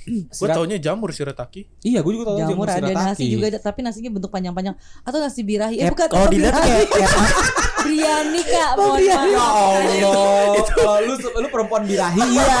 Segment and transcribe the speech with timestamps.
[0.00, 1.68] Gue Sirat- taunya jamur shirataki.
[1.80, 5.40] Iya, gue juga tahu Jamur ada nasi juga ada, tapi nasinya bentuk panjang-panjang atau nasi
[5.42, 5.76] birahi.
[5.76, 7.10] Eh bukan kalau bukan dilihat kayak, kayak
[7.84, 9.16] biryani Kak, Oh, mohon iya.
[9.16, 9.28] maaf.
[9.28, 10.56] Ya Allah.
[10.80, 12.60] Oh, lu lu perempuan birahi ya.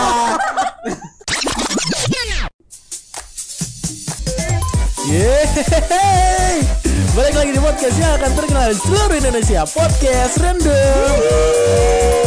[5.00, 6.62] Yeay
[7.10, 12.19] Balik lagi di podcast yang akan terkenal di seluruh Indonesia Podcast Random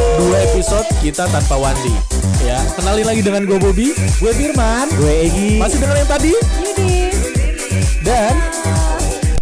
[0.44, 1.96] episode kita tanpa Wandi
[2.44, 4.92] Ya, kenalin lagi dengan gue Bobby Gue Firman.
[4.92, 5.56] gue Egi.
[5.56, 7.18] Masih dengan yang tadi Yudis.
[8.04, 8.36] Dan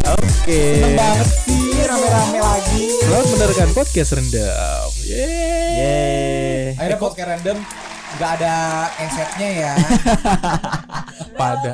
[0.06, 2.86] Oke Seneng banget sih rame-rame lagi.
[3.02, 6.62] Selamat mendengarkan podcast Rendam Yeay Yeay.
[6.78, 7.58] Akhirnya podcast random
[8.12, 8.54] nggak ada
[9.00, 9.72] esetnya ya.
[11.44, 11.72] Pada.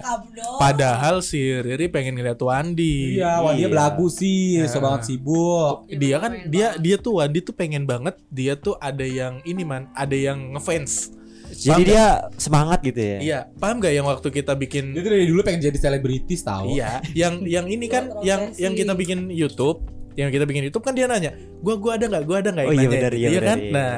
[0.59, 3.69] Padahal si Riri pengen ngeliat Wandi Iya, wah dia Iya.
[3.69, 5.87] belagu sih, so banget sibuk.
[5.89, 9.87] dia kan dia dia tuh Wandi tuh pengen banget dia tuh ada yang ini man
[9.93, 11.13] ada yang ngefans
[11.49, 12.05] Jadi Paham dia
[12.37, 13.19] semangat gitu ya.
[13.19, 16.71] iya paham gak yang waktu kita bikin Dia tuh dari dulu pengen jadi selebritis tahu.
[16.71, 19.81] iya yang yang ini kan yang yang kita bikin YouTube
[20.13, 22.75] yang kita bikin YouTube kan dia nanya gua gua ada nggak gua ada nggak Oh
[22.75, 23.73] iya benar, iya Iya benar, kan iya.
[23.73, 23.97] nah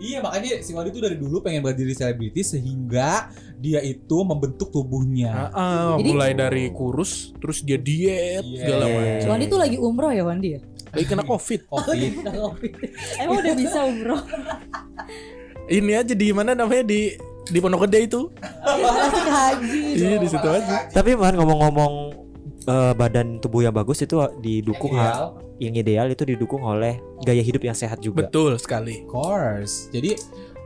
[0.00, 4.68] Iya makanya si Wadi tuh dari dulu pengen banget jadi selebritis sehingga dia itu membentuk
[4.70, 5.52] tubuhnya.
[5.52, 8.58] ah, Jadi- mulai dari kurus terus dia diet Iya.
[8.58, 8.96] segala Iya.
[8.96, 10.60] macam Wandi tuh lagi umroh ya Wandi ya?
[10.90, 12.12] lagi kena covid Covid.
[12.18, 12.72] Udah covid.
[13.20, 14.20] Emang udah bisa umroh?
[15.68, 18.20] ini aja di mana namanya di di Pondok Gede itu
[18.62, 19.82] Masih haji.
[19.96, 22.09] iya di situ aja Tapi man ngomong-ngomong
[22.62, 25.28] eh, badan tubuh yang bagus itu didukung Yang ha- ideal.
[25.58, 28.24] yang ideal itu didukung oleh gaya hidup yang sehat juga.
[28.24, 29.88] betul sekali Of course.
[29.88, 30.16] Jadi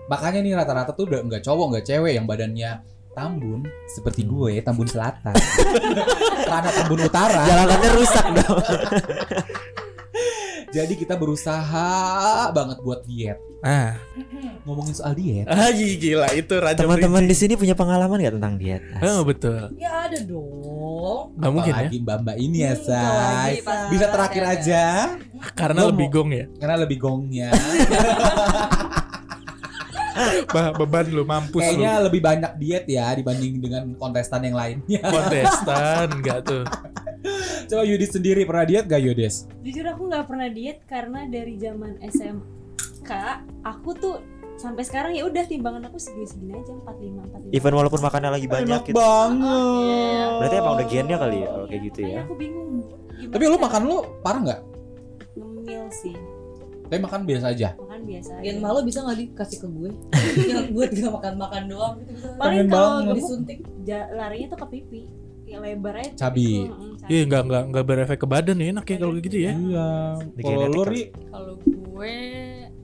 [0.05, 4.84] makanya nih rata-rata tuh udah nggak cowok nggak cewek yang badannya tambun seperti gue tambun
[4.84, 5.33] selatan
[6.51, 8.58] karena tambun utara Jalanannya rusak dong.
[10.75, 11.89] jadi kita berusaha
[12.50, 13.39] banget buat diet.
[13.62, 13.94] Ah.
[14.67, 15.47] Ngomongin soal diet.
[15.47, 18.83] Ah gila itu raja Teman-teman di sini punya pengalaman nggak tentang diet?
[18.98, 19.70] Oh betul.
[19.78, 21.39] Ya ada dong.
[21.39, 21.86] Nggak mungkin ya?
[21.86, 23.62] Apalagi mbak-mbak ini ya Hmm, say
[23.95, 24.83] bisa terakhir aja.
[25.55, 26.45] Karena lebih gong ya?
[26.58, 27.55] Karena lebih gongnya
[30.55, 35.02] bah, Beban lu mampus kayaknya lu lebih banyak diet ya dibanding dengan kontestan yang lainnya.
[35.06, 36.64] Kontestan Enggak tuh
[37.70, 41.96] coba Yudis sendiri pernah diet gak Yudis Jujur aku nggak pernah diet karena dari zaman
[42.05, 43.11] SMK
[43.64, 44.17] aku tuh
[44.55, 47.58] sampai sekarang ya udah timbangan aku segini-segini aja 45 45.
[47.58, 48.95] Even walaupun makannya lagi banyak enak gitu.
[48.96, 52.20] banget Berarti emang udah gennya kali ya kalau kayak gitu ya.
[52.23, 52.70] aku bingung.
[53.14, 54.61] gimana tapi lu makan lu parah nggak
[55.35, 56.14] ngemil sih.
[56.86, 58.33] tapi makan biasa aja Makan biasa.
[58.45, 58.62] Gen aja.
[58.62, 59.91] malu bisa nggak dikasih ke gue?
[60.52, 62.29] yang buat gak makan-makan doang gitu bisa.
[62.39, 63.58] Paling kalau disuntik.
[63.89, 65.02] larinya tuh ke pipi.
[65.44, 66.12] Yang lebar aja.
[66.18, 66.48] Cabi.
[66.64, 67.08] mm, cabi.
[67.08, 69.88] Iya enggak enggak enggak berefek ke badan ya enak ya kalau gitu ya iya
[70.38, 72.16] kalau lu ri Kalau gue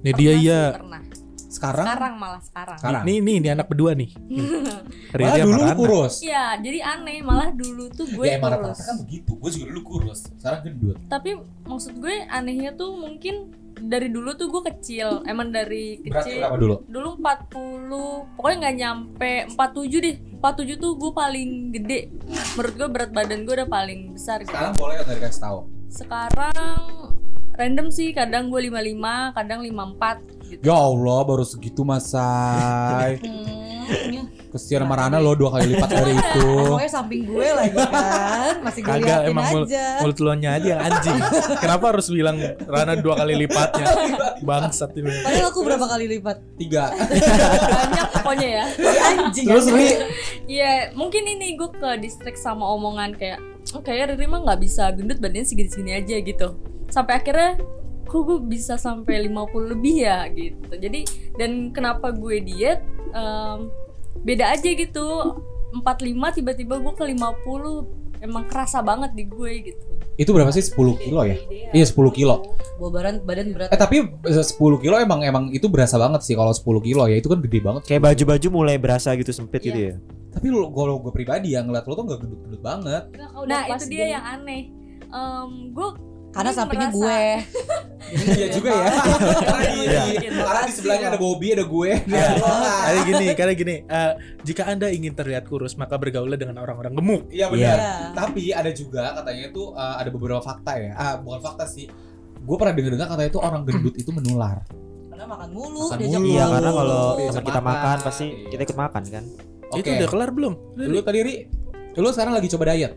[0.01, 1.03] Nih dia iya pernah.
[1.51, 2.79] sekarang Sekarang malah sekarang.
[2.79, 4.11] sekarang Nih nih ini anak berdua nih
[5.13, 8.79] Malah dulu lu kurus Iya, jadi aneh malah dulu tuh gue ya kurus.
[8.79, 11.31] kan begitu gue juga dulu kurus sekarang gendut Tapi
[11.65, 15.23] maksud gue anehnya tuh mungkin dari dulu tuh gue kecil.
[15.29, 16.43] Emang dari kecil.
[16.43, 20.17] berapa dulu Dulu 40, pokoknya nggak nyampe 47 deh.
[20.41, 22.01] 47 tuh gue paling gede.
[22.57, 24.51] Menurut gue berat badan gue udah paling besar gitu.
[24.53, 25.59] sekarang boleh nggak dikasih tahu
[25.91, 26.83] Sekarang
[27.61, 30.17] random sih, kadang gue 55, kadang 54
[30.49, 30.63] gitu.
[30.63, 33.21] ya Allah baru segitu masai
[33.91, 34.23] Hmm,
[34.53, 38.81] kesian sama Rana lo dua kali lipat dari itu Pokoknya samping gue lagi kan, masih
[38.81, 39.85] gue Kagak liatin emang mul- aja.
[39.99, 41.19] mulut lu nya aja yang anjing
[41.59, 43.87] Kenapa harus bilang Rana dua kali lipatnya
[44.41, 46.37] Bangsat ini Padahal aku berapa kali lipat?
[46.55, 48.65] tiga banyak pokoknya ya.
[49.11, 49.47] Anjing.
[49.49, 49.87] terus Ri
[50.47, 54.87] Iya, mungkin ini gue ke distrik sama omongan kayak, oh kayak Riri mah nggak bisa
[54.91, 56.55] gendut badannya segini-segini aja gitu.
[56.91, 57.57] Sampai akhirnya,
[58.05, 59.39] kok gue bisa sampai 50
[59.71, 60.71] lebih ya gitu.
[60.71, 61.01] Jadi
[61.35, 63.71] dan kenapa gue diet, em,
[64.21, 65.07] beda aja gitu.
[65.73, 65.87] 45
[66.35, 67.87] tiba-tiba gue ke 50
[68.21, 69.87] emang kerasa banget di gue gitu.
[70.19, 71.39] itu berapa sih 10 kilo ya
[71.73, 72.43] iya 10 kilo
[72.77, 73.71] Bawa badan badan berat.
[73.71, 77.17] eh tapi eh, 10 kilo emang emang itu berasa banget sih kalau 10 kilo ya
[77.17, 79.95] itu kan gede banget Kayak baju-baju mulai berasa gitu sempit gitu ya.
[80.29, 83.03] tapi lu kalau gue pribadi yang ngeliat lo tuh gak gendut-gendut banget
[83.47, 84.69] Nah itu dia yang aneh.
[85.07, 85.89] Em, gue
[86.31, 87.21] Karena sampingnya gue.
[88.33, 88.87] iya juga ya.
[89.41, 90.03] karena di, Iya.
[90.33, 91.91] karena di sebelahnya ada Bobby ada gue.
[92.01, 97.23] Karena gini Karena gini eh, Jika anda ingin terlihat kurus Maka bergaullah dengan orang-orang gemuk.
[97.29, 97.77] Iya benar.
[97.77, 97.93] Iya.
[98.13, 100.93] tapi ada juga katanya itu eh, ada beberapa fakta ya.
[100.95, 101.91] Ah bukan fakta sih.
[102.41, 104.63] Gue pernah dengar-dengar katanya itu orang gendut itu menular.
[105.11, 106.31] Karena makan mulu, Makan diajak mulu.
[106.31, 107.75] Iya karena kalau Diajak kita makan.
[107.77, 109.25] makan pasti kita ikut makan kan.
[109.69, 109.79] oke.
[109.79, 110.55] Itu udah kelar belum?
[110.79, 111.35] lu tadi Ri?
[111.93, 112.95] Lu sekarang lagi coba diet?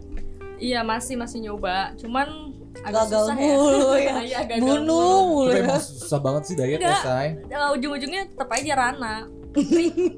[0.56, 4.16] Iya masih masih nyoba, cuman agak Gagal susah mulu ya.
[4.34, 4.40] ya.
[4.50, 5.52] Gagal Bunuh mulu.
[5.54, 5.62] ya.
[5.62, 7.02] emang susah banget sih diet ya Enggak.
[7.06, 7.28] say
[7.78, 9.16] ujung-ujungnya tetap aja Rana.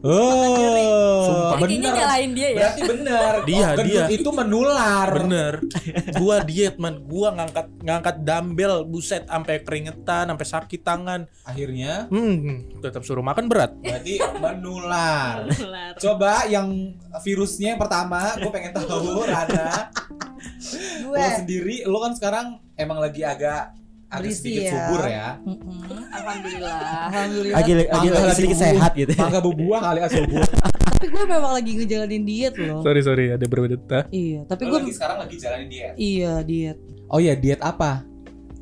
[0.02, 1.58] Oh, Sumpah.
[1.58, 2.56] Ini kayaknya nyalain dia ya.
[2.58, 3.34] Berarti benar.
[3.44, 4.06] Dia, gendut dia.
[4.12, 5.08] itu menular.
[5.18, 5.54] Bener.
[6.20, 11.22] gua diet man, gua ngangkat ngangkat dumbbell buset sampai keringetan, sampai sakit tangan.
[11.44, 13.76] Akhirnya Hmm, tetap suruh makan berat.
[13.76, 15.46] berarti menular.
[15.98, 19.92] Coba yang virusnya yang pertama, gue pengen tahu Rana.
[21.02, 21.16] Gue.
[21.16, 22.46] Lo sendiri, lo kan sekarang
[22.76, 23.72] emang lagi agak
[24.06, 24.72] agak Berisi sedikit ya.
[24.72, 25.28] subur ya.
[25.42, 25.80] Mm-mm.
[26.13, 26.80] Alhamdulillah.
[27.10, 27.57] Alhamdulillah.
[27.57, 29.12] Lagi lagi Mangga lagi sedikit sehat gitu.
[29.18, 30.42] Mangga berbuah kali ya subur.
[30.96, 32.80] Tapi gue memang lagi ngejalanin diet loh.
[32.81, 34.07] Sorry sorry, ada berbeda.
[34.10, 35.94] Iya, tapi gue lagi sekarang lagi jalanin diet.
[36.00, 36.78] iya diet.
[37.12, 38.07] Oh iya, diet apa?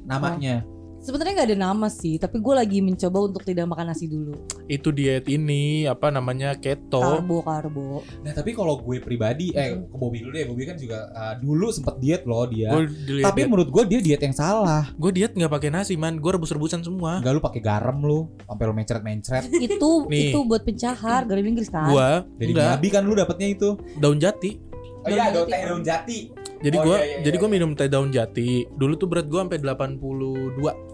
[0.04, 0.66] Namanya.
[1.04, 4.40] Sebenarnya nggak ada nama sih, tapi gue lagi mencoba untuk tidak makan nasi dulu.
[4.72, 7.20] Itu diet ini apa namanya keto.
[7.20, 8.08] Karbo karbo.
[8.24, 10.48] Nah, tapi kalau gue pribadi eh ke Bobby dulu deh.
[10.48, 12.72] Bobby kan juga uh, dulu sempet diet loh dia.
[12.72, 14.96] Gue diet, tapi menurut gue dia diet yang salah.
[14.96, 17.20] gue diet nggak pakai nasi man, gue rebus-rebusan semua.
[17.20, 19.44] Enggak lu pakai garam lu, sampai lu mencret-mencret.
[19.68, 20.32] itu Nih.
[20.32, 21.92] itu buat pencahar garam Inggris kan.
[21.92, 22.10] Gue
[22.40, 23.76] Dari Nabi kan lu dapetnya itu.
[24.00, 24.56] daun jati.
[25.04, 26.32] Oh iya, daun teh daun jati.
[26.64, 27.56] Jadi Oh, gua iya, iya, jadi iya, gua iya.
[27.60, 28.50] minum teh daun jati.
[28.72, 30.93] Dulu tuh berat gua sampai 82.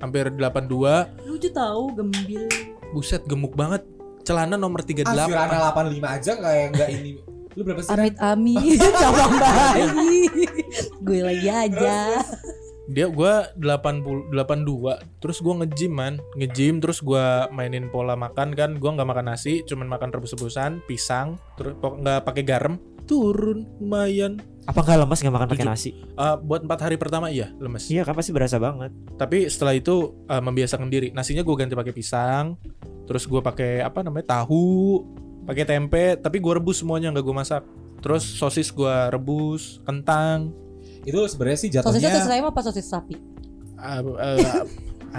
[0.00, 1.28] Hampir 82.
[1.28, 2.46] Lucu tahu gembil.
[2.92, 3.82] Buset gemuk banget.
[4.22, 5.08] Celana nomor 38.
[5.08, 7.10] Ah, si Rana 85 aja kayak enggak ini.
[7.52, 7.90] Lu berapa sih?
[7.92, 10.30] Amit amit cabang bayi.
[11.02, 12.22] gue lagi aja.
[12.90, 15.22] Dia gua 80 82.
[15.22, 18.76] Terus gua nge-gym man, nge-gym terus gua mainin pola makan kan.
[18.76, 22.82] Gua nggak makan nasi, cuman makan rebus-rebusan, pisang, terus nggak pakai garam.
[23.06, 24.42] Turun lumayan.
[24.62, 25.90] Apa nggak lemas nggak makan pakai nasi?
[25.94, 27.82] Eh, buat empat hari pertama iya lemes.
[27.90, 28.94] Iya kan pasti berasa banget.
[29.18, 31.10] Tapi setelah itu eh, membiasakan diri.
[31.10, 32.54] Nasinya gue ganti pakai pisang,
[33.10, 35.02] terus gue pakai apa namanya tahu,
[35.50, 37.62] pakai tempe, tapi gue rebus semuanya nggak gue masak.
[38.02, 40.54] Terus sosis gue rebus, kentang.
[41.02, 43.18] Itu sebenarnya sih Sosisnya jatuhnya sosis ayam apa sosis sapi?
[43.82, 44.38] eh, eh,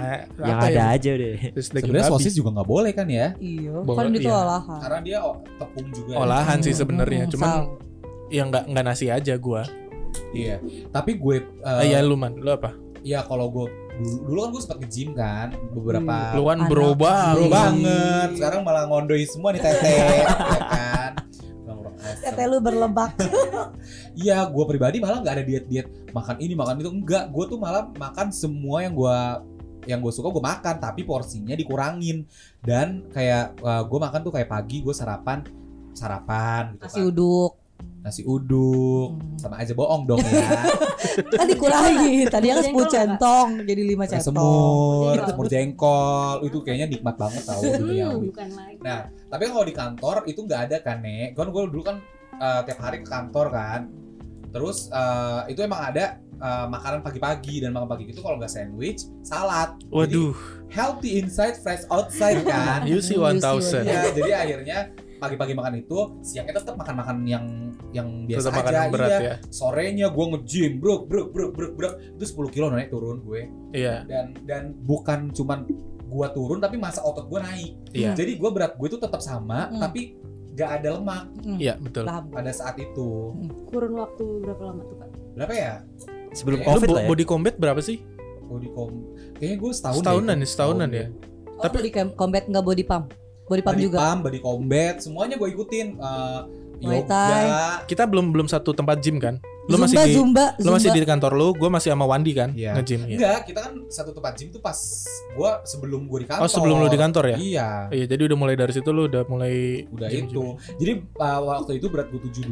[0.00, 0.84] eh, Yang ada ya?
[0.96, 1.36] aja deh.
[1.60, 3.36] Sebenarnya sosis juga nggak boleh kan ya?
[3.36, 4.40] Iya, Boleh, kan itu iya.
[4.40, 4.80] olahan.
[4.80, 6.10] Karena dia oh, tepung juga.
[6.12, 6.18] ya.
[6.24, 7.64] Olahan sih Hmm, sebenarnya, hmm, cuman sal.
[8.28, 9.62] Ya nggak nggak nasi aja gue.
[10.30, 10.58] Iya.
[10.88, 12.72] Tapi gue eh, Eh, ya lu man, lu apa?
[13.00, 16.34] ya kalau gue dulu, dulu kan gue sempat nge-gym kan beberapa Hmm.
[16.34, 16.98] Lu kan anak bro gym.
[16.98, 17.34] banget.
[17.36, 18.28] bro banget.
[18.34, 20.24] Sekarang malah ngondoin semua nih tete, ya
[20.64, 21.12] kan?
[22.16, 23.12] Tete lu berlebak.
[24.14, 27.28] Iya, gue pribadi malah nggak ada diet-diet makan ini makan itu enggak.
[27.28, 29.18] Gue tuh malah makan semua yang gue
[29.84, 32.22] yang gue suka gue makan, tapi porsinya dikurangin.
[32.58, 35.42] Dan kayak gue makan tuh kayak pagi gue sarapan
[35.92, 37.10] sarapan gitu Nasi kan.
[37.10, 37.52] uduk.
[38.04, 39.16] Nasi uduk.
[39.16, 39.40] Hmm.
[39.40, 40.44] Sama aja bohong dong ya.
[41.32, 42.28] Kan dikurangin.
[42.28, 42.92] Tadinya kan 10 Jengkol nggak?
[42.92, 44.24] centong jadi 5 Kayak centong.
[44.28, 45.24] semur, Jengkol.
[45.26, 46.36] semur jengkol.
[46.44, 48.28] Itu kayaknya nikmat banget tau duniawi.
[48.28, 48.76] Lagi.
[48.78, 51.32] Nah, tapi kalau di kantor itu nggak ada kan, Nek.
[51.32, 51.96] Kan gue dulu kan
[52.36, 53.80] eh, tiap hari ke kantor kan.
[54.50, 59.08] Terus eh, itu emang ada eh, makanan pagi-pagi dan makan pagi itu kalau nggak sandwich,
[59.20, 59.80] salad.
[59.80, 60.36] Jadi Waduh,
[60.68, 62.84] healthy inside, fresh outside kan.
[62.90, 63.64] you see Hmm, you 1000.
[63.64, 64.78] see Iya, jadi akhirnya
[65.26, 67.44] pagi-pagi makan itu, siangnya tetap makan-makan yang
[67.90, 68.78] yang biasa Tetap makan aja.
[68.78, 69.20] yang berat iya.
[69.22, 69.34] ya.
[69.48, 71.90] Sorenya gue nge-gym, bro, bro, bro, bro, bro.
[72.12, 73.48] Itu 10 kilo naik turun gue.
[73.72, 75.64] Iya, Dan dan bukan cuman
[76.04, 77.74] gua turun tapi masa otot gua naik.
[77.90, 78.12] iya.
[78.12, 79.80] Jadi gua berat gue itu tetap sama Hmm.
[79.80, 80.14] tapi
[80.52, 82.04] gak ada lemak Hmm, Iya, betul.
[82.04, 82.30] paham.
[82.30, 83.34] pada saat itu.
[83.66, 85.08] Kurun waktu berapa lama tuh kak?
[85.34, 85.72] Berapa ya?
[86.30, 87.08] Sebelum Lu covid bo- lah ya.
[87.08, 87.98] body combat berapa sih?
[88.44, 88.92] Body com
[89.34, 90.38] kayaknya gue setahun Setahunan deh.
[90.38, 91.06] ya, setahunan ya.
[91.48, 93.06] Oh, Tapi- body combat enggak body pump.
[93.44, 93.98] Body pump Body juga.
[94.00, 95.88] pump, body combat, semuanya gue ikutin.
[95.96, 96.40] Eh,
[96.74, 97.46] Muay yoga, Thai.
[97.86, 99.38] Kita belum belum satu tempat gym kan?
[99.64, 101.00] Lu Zumba, masih di Zumba, lu masih Zumba.
[101.00, 102.52] di kantor lu, gua masih sama Wandi kan?
[102.52, 102.76] Iya.
[102.76, 103.16] Nge-gym iya.
[103.16, 104.76] Enggak, kita kan satu tempat gym tuh pas
[105.32, 106.44] gua sebelum gue di kantor.
[106.44, 107.36] Oh, sebelum lu di kantor ya?
[107.40, 107.68] Iya.
[107.88, 110.28] Iya, jadi udah mulai dari situ lu udah mulai Udah gym-gym.
[110.28, 110.44] itu.
[110.76, 112.44] Jadi uh, waktu itu berat gue 72,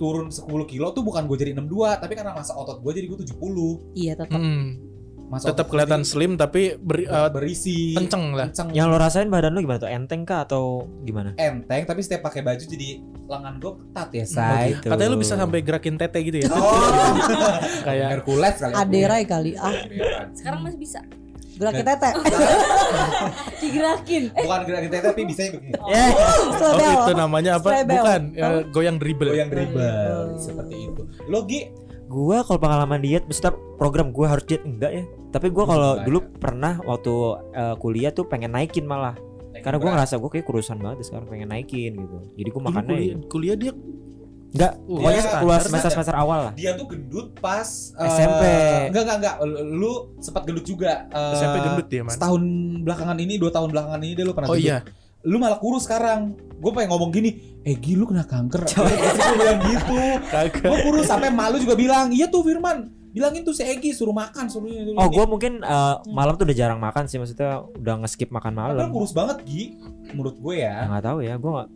[0.00, 3.18] turun 10 kilo tuh bukan gue jadi 62, tapi karena masa otot gue jadi gue
[3.20, 3.36] 70.
[3.92, 4.40] Iya tetap.
[4.40, 4.80] Hmm,
[5.30, 7.94] Masa tetap kelihatan slim tapi ber, uh, berisi.
[7.94, 8.50] kenceng lah.
[8.50, 8.74] Kenceng.
[8.74, 9.86] Yang lo rasain badan lo gimana tuh?
[9.88, 11.38] Enteng kah atau gimana?
[11.38, 14.66] enteng tapi setiap pakai baju jadi lengan gue ketat ya, Oh, say.
[14.74, 14.86] gitu.
[14.90, 16.50] Katanya lu bisa sampai gerakin tete gitu ya.
[16.52, 16.74] Oh,
[17.86, 18.72] Kayak Hercules kali.
[18.72, 18.82] aku.
[18.82, 19.74] Aderai kali ah.
[20.34, 20.98] Sekarang masih bisa.
[21.54, 22.10] Gerakin tete.
[23.60, 24.22] Digerakin.
[24.32, 25.74] Bukan gerakin tete tapi bisa begini.
[25.86, 26.90] Ya, Oh, Slebel.
[26.96, 27.68] itu namanya apa?
[27.70, 27.94] Slebel.
[27.96, 29.30] Bukan, ya, goyang dribble.
[29.30, 30.26] Goyang dribble Oh.
[30.36, 31.02] seperti itu.
[31.26, 31.60] Lo Gi,
[32.10, 35.04] Gua kalau pengalaman diet, maksudnya program gua harus diet enggak ya?
[35.30, 36.28] Tapi gua kalau dulu ya.
[36.36, 37.14] pernah waktu
[37.54, 39.14] eh, kuliah tuh pengen naikin malah.
[39.56, 39.96] Karena gua berat.
[40.02, 42.18] ngerasa gua kayak kurusan banget sekarang pengen naikin gitu.
[42.34, 43.16] Jadi gua Ini makannya kuliah, ya.
[43.24, 43.72] kuliah dia
[44.50, 46.52] Enggak, Uh, pokoknya iya, keluar semester semester awal lah.
[46.58, 47.62] dia tuh gendut pas
[47.94, 48.42] eh, SMP.
[48.90, 49.34] enggak enggak enggak.
[49.62, 51.06] Lu sempat gendut juga.
[51.06, 52.10] eh, SMP gendut dia, Man.
[52.10, 52.42] Setahun
[52.82, 54.66] belakangan ini, dua tahun belakangan ini deh lu pernah Oh gendut.
[54.66, 54.82] iya,
[55.22, 56.32] Lu malah kurus sekarang.
[56.60, 58.68] Gue pengen ngomong gini, eh Gi lu kena kanker.
[58.68, 58.92] Gue
[59.36, 59.96] bilang gitu.
[60.60, 62.92] Gue kurus sampai malu juga bilang, iya tuh Firman.
[63.10, 64.94] Bilangin tuh si Egi suruh makan, suruh ini.
[64.94, 68.54] suruh Oh, gue mungkin eh, malam tuh udah jarang makan sih, maksudnya udah nge-skip makan
[68.54, 68.94] Padahal malam.
[68.94, 69.74] kurus banget Gi,
[70.14, 70.86] menurut gue ya.
[70.86, 71.68] Nggak tahu ya, gue nggak.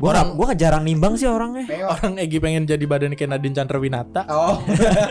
[0.00, 1.62] Gue Orang- gue jarang nimbang sih orangnya.
[1.86, 4.26] Orang Egi pengen jadi badan kayak Nadine Chandrawinata.
[4.26, 4.58] Oh.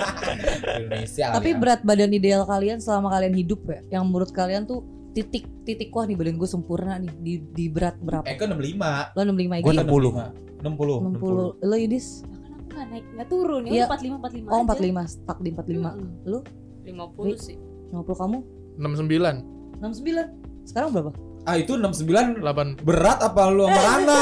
[0.84, 1.32] Indonesia.
[1.32, 1.58] Tapi ya.
[1.58, 4.84] berat badan ideal kalian selama kalian hidup ya, yang menurut kalian tuh
[5.20, 8.24] titik titik wah nih badan gue sempurna nih di di berat berapa?
[8.24, 9.12] Eko 65.
[9.12, 9.78] Lo 65 Gua Egi?
[9.84, 10.64] 60.
[10.64, 11.20] 60.
[11.20, 11.68] 60.
[11.68, 12.08] Lo Yudis?
[12.24, 13.86] Bahkan aku naik nggak turun ya Iya.
[13.86, 15.76] empat lima empat lima Oh 45, stuck di 45.
[15.76, 16.08] Mm-mm.
[16.24, 16.40] Lu
[16.88, 17.58] 50 sih
[17.92, 18.38] 50 kamu?
[18.80, 19.44] 69,
[19.84, 20.64] 69.
[20.64, 21.12] Sekarang berapa?
[21.44, 22.80] Ah itu 69 8.
[22.80, 24.22] berat apa lu sama Rana?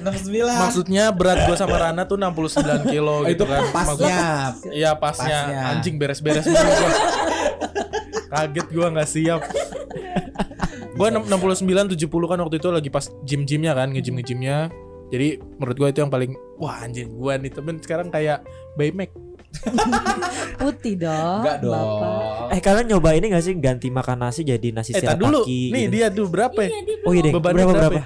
[0.00, 0.48] 69.
[0.48, 3.62] Maksudnya berat gua sama Rana tuh 69 kilo gitu itu kan.
[3.68, 4.20] Pasnya.
[4.70, 5.38] Iya pasnya.
[5.44, 5.60] Pasnya.
[5.76, 6.90] anjing beres-beres dulu gua.
[8.30, 9.40] Kaget gua nggak siap.
[10.94, 14.70] gua enam- 69 70 kan waktu itu lagi pas gym-gymnya kan, nge-gym nge-gymnya.
[15.10, 19.10] Jadi menurut gua itu yang paling wah anjing gua nih temen sekarang kayak Baymax.
[20.56, 21.42] Putih dong.
[21.42, 21.74] Enggak dong.
[21.74, 22.54] Bapak.
[22.54, 25.42] Eh kalian nyoba ini gak sih ganti makan nasi jadi nasi Eh, tar dulu.
[25.42, 25.90] Nih gitu?
[25.90, 26.68] dia tuh berapa ya?
[26.68, 27.94] iya dia Oh iya deh, berapa berapa berapa?
[27.96, 28.04] ya?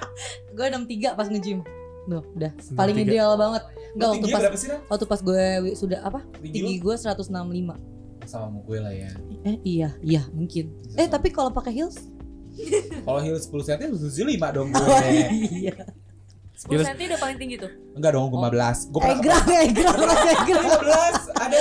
[0.49, 1.59] Gue 63 pas nge-gym.
[2.05, 2.51] Duh, udah.
[2.73, 3.05] Paling 63.
[3.07, 3.63] ideal banget.
[3.93, 6.19] Enggak waktu pas berapa waktu pas gue sudah apa?
[6.39, 7.77] Tinggi Tinggi gue 165.
[8.25, 9.09] Sama sama gue lah ya.
[9.43, 10.73] Eh iya, iya mungkin.
[10.93, 11.97] Eh tapi kalau pakai heels?
[13.01, 14.15] Kalau heels 10 cm 75
[14.51, 14.79] dong gue.
[14.79, 14.99] Oh
[15.51, 15.75] iya.
[16.55, 16.83] 10 Gila.
[16.87, 18.89] cm udah paling tinggi tuh Enggak dong, gue 15.
[18.89, 20.65] Gue pernah Egrang, egrang, egrang.
[20.65, 21.59] 15 ada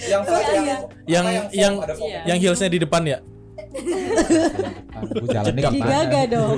[0.00, 0.76] yang flat iya, yang iya.
[1.04, 2.08] Yang- foam, yang- ada foam.
[2.08, 2.20] Iya.
[2.24, 3.18] Yang heelsnya di depan ya?
[5.26, 5.90] jalannya Jadi gimana?
[5.92, 6.56] gaga dong.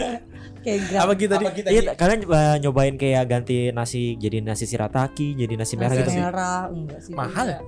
[0.64, 1.00] Kayak egrang.
[1.00, 5.32] Apa kita di Apa kita Iya, kalian uh, nyobain kayak ganti nasi jadi nasi shirataki,
[5.34, 6.20] jadi nasi merah Nasi gitu sih.
[6.20, 7.12] merah, enggak sih.
[7.16, 7.60] Mahal ya?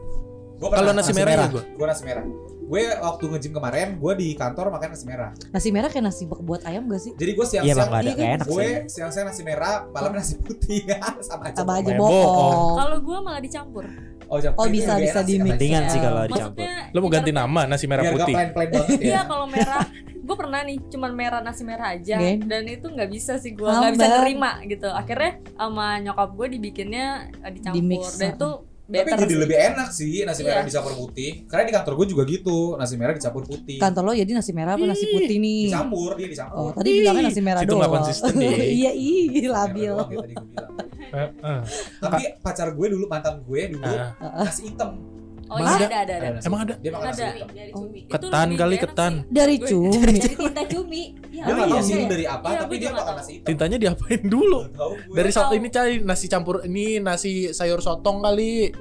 [0.63, 1.63] Gua Kalau pernah nasi merah ya gua?
[1.67, 2.25] Gue nasi merah.
[2.63, 5.31] Gue waktu nge-gym kemarin, gue di kantor makan nasi merah.
[5.51, 7.13] Nasi merah kayak nasi buat ayam gak sih?
[7.13, 8.39] Jadi gue Iya, siang-siang ada Iya kan?
[8.47, 10.87] gue siang-siang nasi merah, malam nasi putih
[11.27, 11.59] sama aja.
[11.59, 12.79] Sama aja bohong.
[12.79, 13.85] kalau gua malah dicampur
[14.25, 15.45] Oh, Oh, bisa, bisa di-mix.
[15.45, 15.53] katanya.
[15.53, 16.07] Mendingan sih Iya.
[16.07, 16.57] kalau dicampur.
[16.57, 18.35] maksudnya Lo mau ganti nama nasi merah Biar putih.
[18.35, 18.81] banget ya.
[19.03, 19.83] Iya kalau merah
[20.23, 22.47] gue pernah nih cuman merah nasi merah aja Gen.
[22.47, 27.07] dan itu nggak bisa sih gue nggak bisa nerima gitu akhirnya sama nyokap gue dibikinnya
[27.37, 28.51] eh, dicampur Di-mix, dan itu
[28.93, 29.41] Tapi better jadi sih.
[29.41, 30.49] lebih enak sih nasi Iya.
[30.51, 31.31] merah dicampur putih.
[31.45, 33.79] Karena di kantor gue juga gitu, nasi merah dicampur putih.
[33.79, 35.61] Kantor lo jadi nasi merah apa nasi putih nih?
[35.67, 36.71] Dicampur, dia Oh, dicampur.
[36.75, 37.91] tadi bilangnya nasi merah Situ doang.
[37.91, 38.53] konsisten, Di.
[38.79, 39.91] iya, ih, Merah labil.
[39.91, 40.71] doang ya tadi gue bilang.
[41.03, 41.61] Eh, eh.
[41.99, 44.13] Tapi pacar gue dulu, mantan gue dulu Ah.
[44.39, 44.91] nasi hitam.
[45.53, 45.97] Oh Emang iya ada?
[45.99, 46.75] ada ada Emang ada?
[46.77, 47.31] Dia makan nasi Ada.
[47.31, 47.49] hitam.
[47.53, 49.13] dari cumi Itu Ketan kali ketan.
[49.29, 50.01] Dari cumi.
[50.03, 51.95] dari tinta cumi ya gak tau iya sih sih.
[51.95, 53.47] itu dari apa, Iya, tapi dia makan nasi hitam.
[53.47, 54.61] Tintanya diapain dulu?
[54.71, 54.93] Tahu.
[55.13, 55.53] Dari Gua tahu.
[55.55, 58.73] ini cari nasi campur ini nasi sayur sotong kali.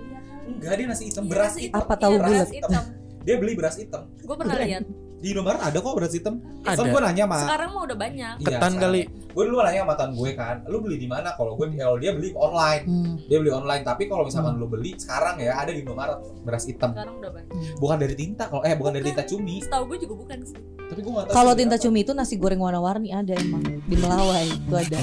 [0.44, 1.78] Enggak, dia nasi hitam, Iya, beras hitam.
[1.78, 2.48] Apa tahu Beras bulat?
[2.50, 2.84] hitam.
[3.22, 4.04] Dia beli beras hitam.
[4.16, 4.84] gue pernah lihat
[5.22, 6.42] Di Indomaret ada kok beras hitam.
[6.66, 6.75] Ada.
[6.75, 8.82] Kan gue nanya sama sekarang mah udah banyak Iya, Ketan sekarang.
[8.84, 9.01] kali.
[9.32, 11.30] Gue dulu nanya sama mantan gue kan, lu beli di mana?
[11.38, 12.84] Kalau gue kalau dia beli online.
[12.84, 13.16] Hmm.
[13.24, 16.90] Dia beli online, tapi kalau misalkan lu beli sekarang ya ada di Indomaret beras hitam.
[16.92, 20.16] sekarang udah banyak Bukan dari tinta kalau eh bukan dari tinta cumi, setahu gue juga
[20.18, 21.36] bukan sih tapi gue gak tahu.
[21.38, 21.84] Kalau tinta apa.
[21.86, 25.00] cumi itu nasi goreng warna-warni ada emang di Melawai itu ada.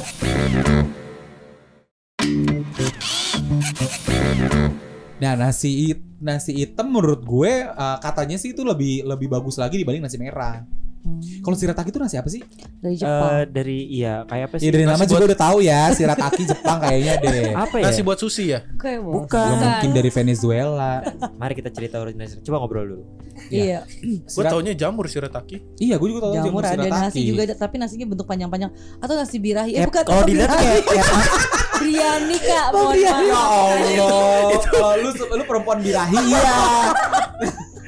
[5.19, 9.79] Nah, nasi it- nasi hitam menurut gue uh, katanya sih itu lebih lebih bagus lagi
[9.79, 10.67] dibanding nasi merah.
[11.09, 11.41] Hmm.
[11.41, 12.45] Kalau shirataki itu nasi apa sih?
[12.79, 13.31] Dari Eh, Jepang.
[13.49, 14.65] dari iya kayak apa sih?
[14.65, 17.51] Ya dari nama Nasi juga buat- udah tahu ya, shirataki Jepang kayaknya deh.
[17.51, 17.85] Apa ya?
[17.85, 18.61] Nasi buat sushi ya?
[18.75, 19.01] Kayak.
[19.03, 19.49] Bukan.
[19.49, 20.93] Gak mungkin dari Venezuela.
[21.35, 22.41] Mari kita cerita originasi.
[22.41, 23.05] Coba ngobrol dulu.
[23.49, 23.87] Iya,
[24.27, 25.63] Gue taunya jamur shirataki.
[25.79, 27.03] Iya, gue juga tahu jamur ada shirataki.
[27.07, 29.73] nasi juga ada, tapi nasinya bentuk panjang-panjang atau nasi birahi.
[29.73, 31.07] Eh Kayak- bukan, kalau dilihat kayak, kayak
[31.81, 33.25] biryani kak Oh, mohon biryani.
[33.25, 36.57] Ya maaf Allah, kalau lu lu perempuan birahi iya.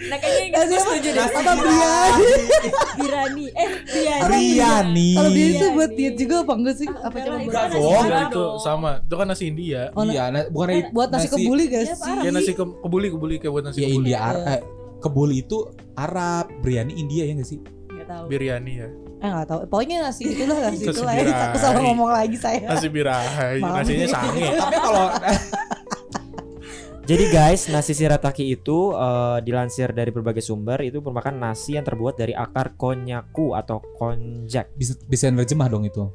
[0.03, 0.81] Nah kayaknya gue apa?
[0.81, 2.25] setuju deh Nasi Apa biryani?
[2.97, 5.11] biryani eh biryani Biryani.
[5.13, 6.87] Kalau biryani itu buat diet juga apa enggak sih?
[6.87, 8.01] Apa Enggak cuma lah, buat Enggak nasi dong.
[8.01, 8.91] Enggak, itu sama.
[8.99, 9.83] Itu kan nasi India.
[9.91, 12.01] Oh, nah, Iya, na- bukan dari buat nasi kebuli gak Iya, sih?
[12.03, 12.23] parah.
[12.23, 13.99] Ya nasi ke kebuli kebuli kayak buat nasi Ya kebuli.
[14.01, 14.61] India eh,
[14.99, 15.59] kebuli itu
[15.95, 17.61] Arab, biryani India ya gak sih?
[17.91, 18.89] nggak tahu Biryani ya.
[19.19, 19.59] Eh enggak tahu.
[19.67, 21.21] Pokoknya nasi itulah nasi Nasi itulah ya.
[21.23, 21.45] birahi.
[21.45, 22.65] Aku salah ngomong lagi saya.
[22.65, 24.47] Nasi birahi, nasinya sange.
[24.51, 25.07] Tapi kalau
[27.11, 32.15] Jadi guys, nasi shirataki itu eh, dilansir dari berbagai sumber itu merupakan nasi yang terbuat
[32.15, 34.71] dari akar konyaku atau konjak.
[34.79, 36.07] bisa bisa nerjemah dong itu.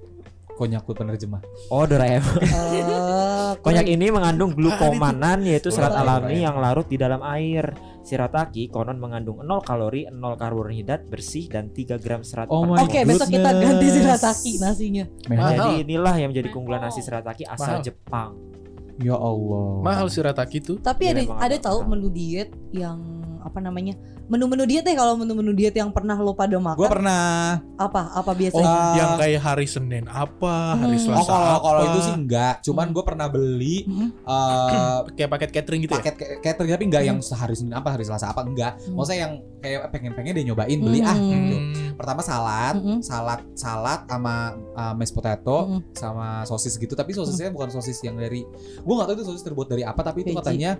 [0.55, 1.43] Konyaku penerjemah.
[1.67, 2.39] Oh, Doraemon.
[2.47, 6.31] Eh, Konyak ini mengandung glukomanan yaitu serat Doraemon.
[6.31, 7.75] alami yang larut di dalam air.
[8.07, 12.63] Shirataki konon mengandung 0 kalori, 0 karbohidrat bersih dan 3 gram serat Oh.
[12.71, 15.03] Oke, besok kita ganti shirataki nasinya.
[15.27, 15.51] Mahal.
[15.51, 17.83] Jadi inilah yang menjadi keunggulan nasi shirataki asal Mahal.
[17.83, 18.54] Jepang.
[19.01, 19.83] Ya Allah.
[19.83, 20.77] Mahal shirataki tuh.
[20.79, 22.99] Tapi Iya, ada ada tahu menu diet yang
[23.45, 23.93] apa namanya
[24.25, 27.61] menu-menu diet deh kalau menu-menu diet yang pernah lo pada makan Gue pernah.
[27.77, 28.95] apa apa Oh, biasanya Ah.
[28.97, 31.05] yang kayak hari Senin apa, hari Hmm.
[31.05, 31.87] Selasa Oh kalau kalau apa.
[31.87, 32.53] itu sih enggak.
[32.59, 32.93] Cuman Hmm.
[32.93, 34.09] gue pernah beli Hmm.
[34.09, 36.01] eh, kayak paket catering gitu ya.
[36.01, 38.81] paket ca- catering tapi enggak yang sehari Senin apa hari Selasa apa enggak.
[38.81, 38.97] Hmm.
[38.97, 41.13] Maksudnya yang kayak pengen-pengen deh nyobain beli ah.
[41.13, 41.29] Hmm.
[41.29, 41.55] gitu.
[41.55, 41.73] Hmm.
[41.95, 42.99] Pertama salad, Mm-mm.
[42.99, 44.35] salad, salad sama
[44.73, 45.81] uh, mashed potato Mm-mm.
[45.93, 46.91] sama sosis gitu.
[46.91, 48.43] Tapi sosisnya bukan sosis yang dari,
[48.75, 50.01] gue nggak tahu itu sosis terbuat dari apa.
[50.01, 50.39] Tapi itu Veggie.
[50.41, 50.71] katanya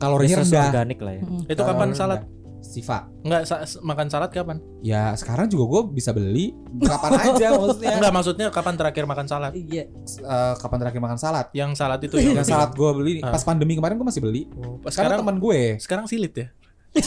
[0.00, 0.66] kalorinya Resource rendah.
[0.72, 1.22] organik lah ya.
[1.22, 1.42] Mm-mm.
[1.46, 2.20] Itu kapan salad?
[2.60, 3.08] Siva.
[3.20, 4.60] Enggak sa- makan salad kapan?
[4.80, 7.88] Ya sekarang juga gue bisa beli kapan aja maksudnya.
[7.94, 9.52] Enggak maksudnya kapan terakhir makan salad?
[9.52, 9.88] iya
[10.18, 11.46] Eh, kapan terakhir makan salad?
[11.52, 13.30] Yang salad itu Yang salad gue beli Ah.
[13.30, 14.42] pas pandemi kemarin gue masih beli.
[14.58, 16.46] Oh, pas sekarang teman gue sekarang silit ya.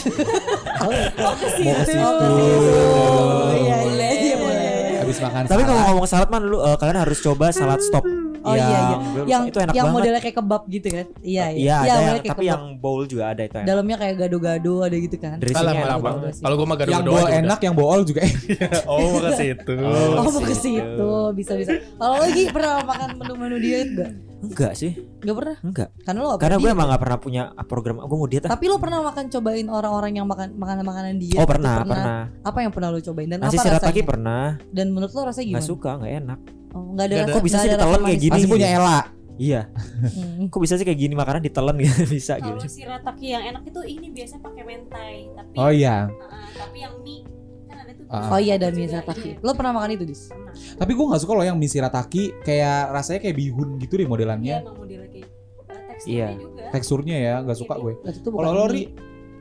[1.14, 1.92] mau ke situ.
[1.94, 4.98] Oh, iya, iya, iya, boleh.
[4.98, 8.02] Habis makan Tapi kalau ngomong salad man lu eh, kalian harus coba salad stop.
[8.44, 8.76] Oh iya iya.
[8.76, 9.96] Yang- Yang itu enak yang banget.
[9.96, 11.06] modelnya kayak kebab gitu kan?
[11.18, 11.74] Iya Iya, iya.
[11.74, 12.44] ada yang, tapi kebab.
[12.44, 13.66] yang bowl juga ada itu enak.
[13.66, 15.36] dalamnya kayak gado-gado ada gitu kan.
[15.38, 16.32] Dressingnya enak banget.
[16.38, 18.42] Kalau gua mah yang gado-gado bool aja enak, yang bool juga enak.
[18.44, 18.82] udah.
[18.92, 19.74] Oh, mau ke situ.
[19.74, 21.10] Oh, Oh, mau ke situ.
[21.34, 21.70] bisa bisa.
[21.94, 24.12] Kalau lagi pernah makan menu-menu diet enggak?
[24.44, 25.56] Enggak sih, Enggak pernah.
[25.62, 25.88] enggak.
[26.04, 28.52] Karena lo Karena gue emang gak pernah punya program gue mau diet ah.
[28.52, 31.32] Tapi lo pernah makan cobain orang-orang yang makan makanan-makanan diet?
[31.34, 31.48] Oh gitu?
[31.48, 32.20] pernah, pernah.
[32.42, 34.04] Apa yang pernah lo cobain dan Nasi apa rasanya?
[34.04, 35.64] pernah, Dan menurut lo rasanya gimana?
[35.64, 36.40] suka, nggak enak.
[36.74, 37.24] Oh, enggak ada rasa.
[37.24, 37.32] ada.
[37.32, 38.32] Kok bisa sih ada ditelan kayak gini?
[38.34, 39.00] Masih punya Ella.
[39.34, 40.46] Iya, Hmm.
[40.46, 42.54] kok bisa sih kayak gini makanan ditelan gitu bisa gitu.
[42.54, 46.06] Kalau shirataki yang enak itu ini biasanya pakai mentai, tapi Oh iya.
[46.06, 47.26] Ah, tapi yang mie
[47.64, 48.06] kan ada tuh.
[48.08, 48.30] Ah.
[48.30, 49.28] Oh iya dan Juga, mie shirataki.
[49.28, 49.36] iya.
[49.40, 50.30] Lo pernah makan itu, Dis?
[50.30, 50.54] Pernah.
[50.54, 54.06] Tapi gue nggak suka loh yang mie shirataki kayak rasanya kayak bihun gitu deh Iya
[54.08, 54.54] modelannya.
[54.56, 56.28] emang modelnya kayak uh, teksturnya Iya.
[56.36, 56.62] juga.
[56.70, 57.92] Teksturnya ya nggak suka gue.
[58.22, 58.66] Kalau lo.
[58.68, 58.82] Ri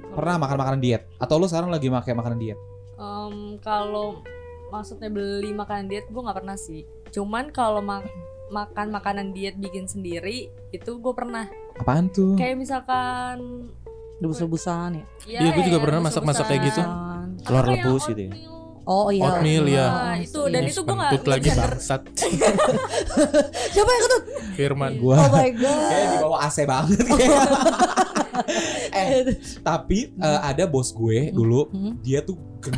[0.10, 2.58] pernah makan makanan diet atau lo sekarang lagi makan makanan diet?
[2.96, 4.26] Em, kalau
[4.70, 6.82] maksudnya beli makanan diet gue nggak pernah sih.
[7.14, 8.04] Cuman kalau ma-
[8.50, 11.46] makan makanan diet bikin sendiri itu gue pernah.
[11.76, 12.34] Apaan tuh?
[12.34, 13.70] Kayak misalkan
[14.18, 15.06] rebus-rebusan ya.
[15.26, 16.82] ya, Iya, gua juga ya, pernah masak-masak kayak gitu.
[17.44, 18.32] Telur rebus gitu ya.
[18.32, 18.52] oatmeal.
[18.84, 19.24] Oh iya.
[19.26, 19.88] Oatmeal, ya.
[19.88, 20.70] Nah, itu dan Iya.
[20.70, 22.02] itu gue nggak Kentut lagi bangsat.
[23.74, 24.24] Siapa yang ketut?
[24.54, 24.92] Firman.
[24.98, 26.22] Gua Oh my kayak di god.
[26.22, 27.00] bawah AC banget.
[28.94, 29.22] eh
[29.60, 31.94] tapi eh, ada bos gue dulu Hmm.
[32.00, 32.74] dia tuh gen...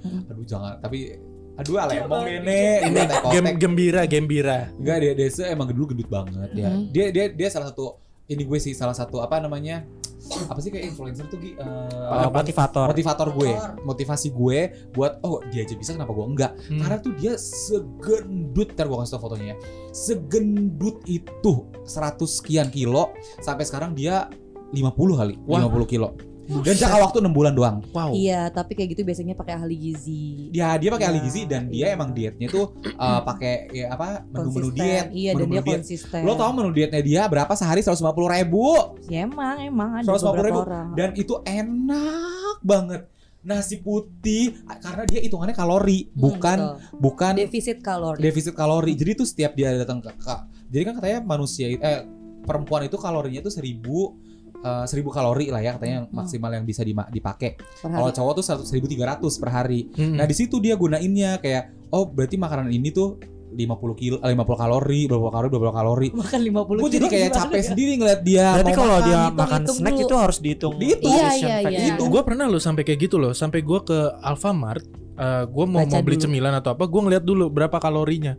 [0.00, 0.22] Hmm.
[0.26, 1.18] aduh jangan tapi
[1.56, 4.58] aduh ala emang nenek Ini ini gem gembira, gembira.
[4.74, 6.88] enggak dia dia emang dulu gendut banget ya Hmm.
[6.88, 7.96] dia dia dia salah satu
[8.26, 9.86] ini gue sih salah satu apa namanya
[10.26, 11.54] apa sih kayak influencer tuh Gi?
[11.54, 12.90] Eh, Eh, motivator.
[12.90, 14.58] motivator gue motivasi gue
[14.90, 16.82] buat oh dia aja bisa kenapa gue enggak Hmm.
[16.82, 19.56] karena tuh dia segendut ntar gue kasih tau fotonya ya
[19.92, 24.26] segendut itu 100 sekian kilo sampai sekarang dia
[24.68, 25.62] 50 kali Wah.
[25.62, 26.08] 50 kilo
[26.46, 28.12] dan jangka waktu 6 bulan doang Wow.
[28.12, 30.48] Iya, tapi kayak gitu biasanya pakai ahli gizi.
[30.48, 31.72] dia dia pakai ahli Ya, gizi dan iya.
[31.72, 35.80] dia emang dietnya tuh uh, pakai ya apa menu-menu diet Iya, dan menu-menu dia diet
[35.80, 36.20] konsisten.
[36.20, 37.98] lo tau menu dietnya dia berapa sehari 150
[38.30, 38.66] ribu
[39.04, 40.60] Ya emang, emang ada 150 beberapa ribu.
[40.62, 40.86] orang.
[40.92, 42.30] dan itu enak
[42.60, 43.02] banget
[43.42, 46.98] nasi putih karena dia hitungannya kalori Hmm, bukan betul.
[47.00, 48.18] bukan defisit kalori.
[48.18, 48.92] defisit kalori.
[48.92, 52.02] Jadi tuh setiap dia datang ke, ke- jadi kan katanya manusia eh
[52.42, 54.18] perempuan itu kalorinya tuh seribu
[54.58, 56.14] eh, seribu kalori lah ya katanya Hmm.
[56.14, 57.54] maksimal yang bisa dipakai.
[57.78, 59.88] Kalau cowok tuh seratus seribu tiga ratus per hari.
[59.92, 60.14] Hmm.
[60.14, 63.16] Nah di situ dia gunainnya kayak oh berarti makanan ini tuh
[63.48, 63.62] 50
[63.94, 66.08] kilo, eh, 50 kalori, berapa kalori, berapa kalori.
[66.12, 67.64] makan 50 Gue jadi kayak capek ya?
[67.64, 68.46] sendiri ngeliat dia.
[68.52, 69.06] Berarti kalau makan.
[69.06, 70.02] dia hitung- makan hitung snack dulu.
[70.02, 70.74] itu harus dihitung.
[70.76, 71.12] Dihitung.
[71.14, 71.80] Iya, iya, iya.
[71.88, 72.02] itu.
[72.04, 75.88] Gue pernah loh sampai kayak gitu loh, sampai gue ke Alfamart, eh gue mau Baca
[75.88, 76.24] mau beli dulu.
[76.26, 78.34] cemilan atau apa, gue ngeliat dulu berapa kalorinya.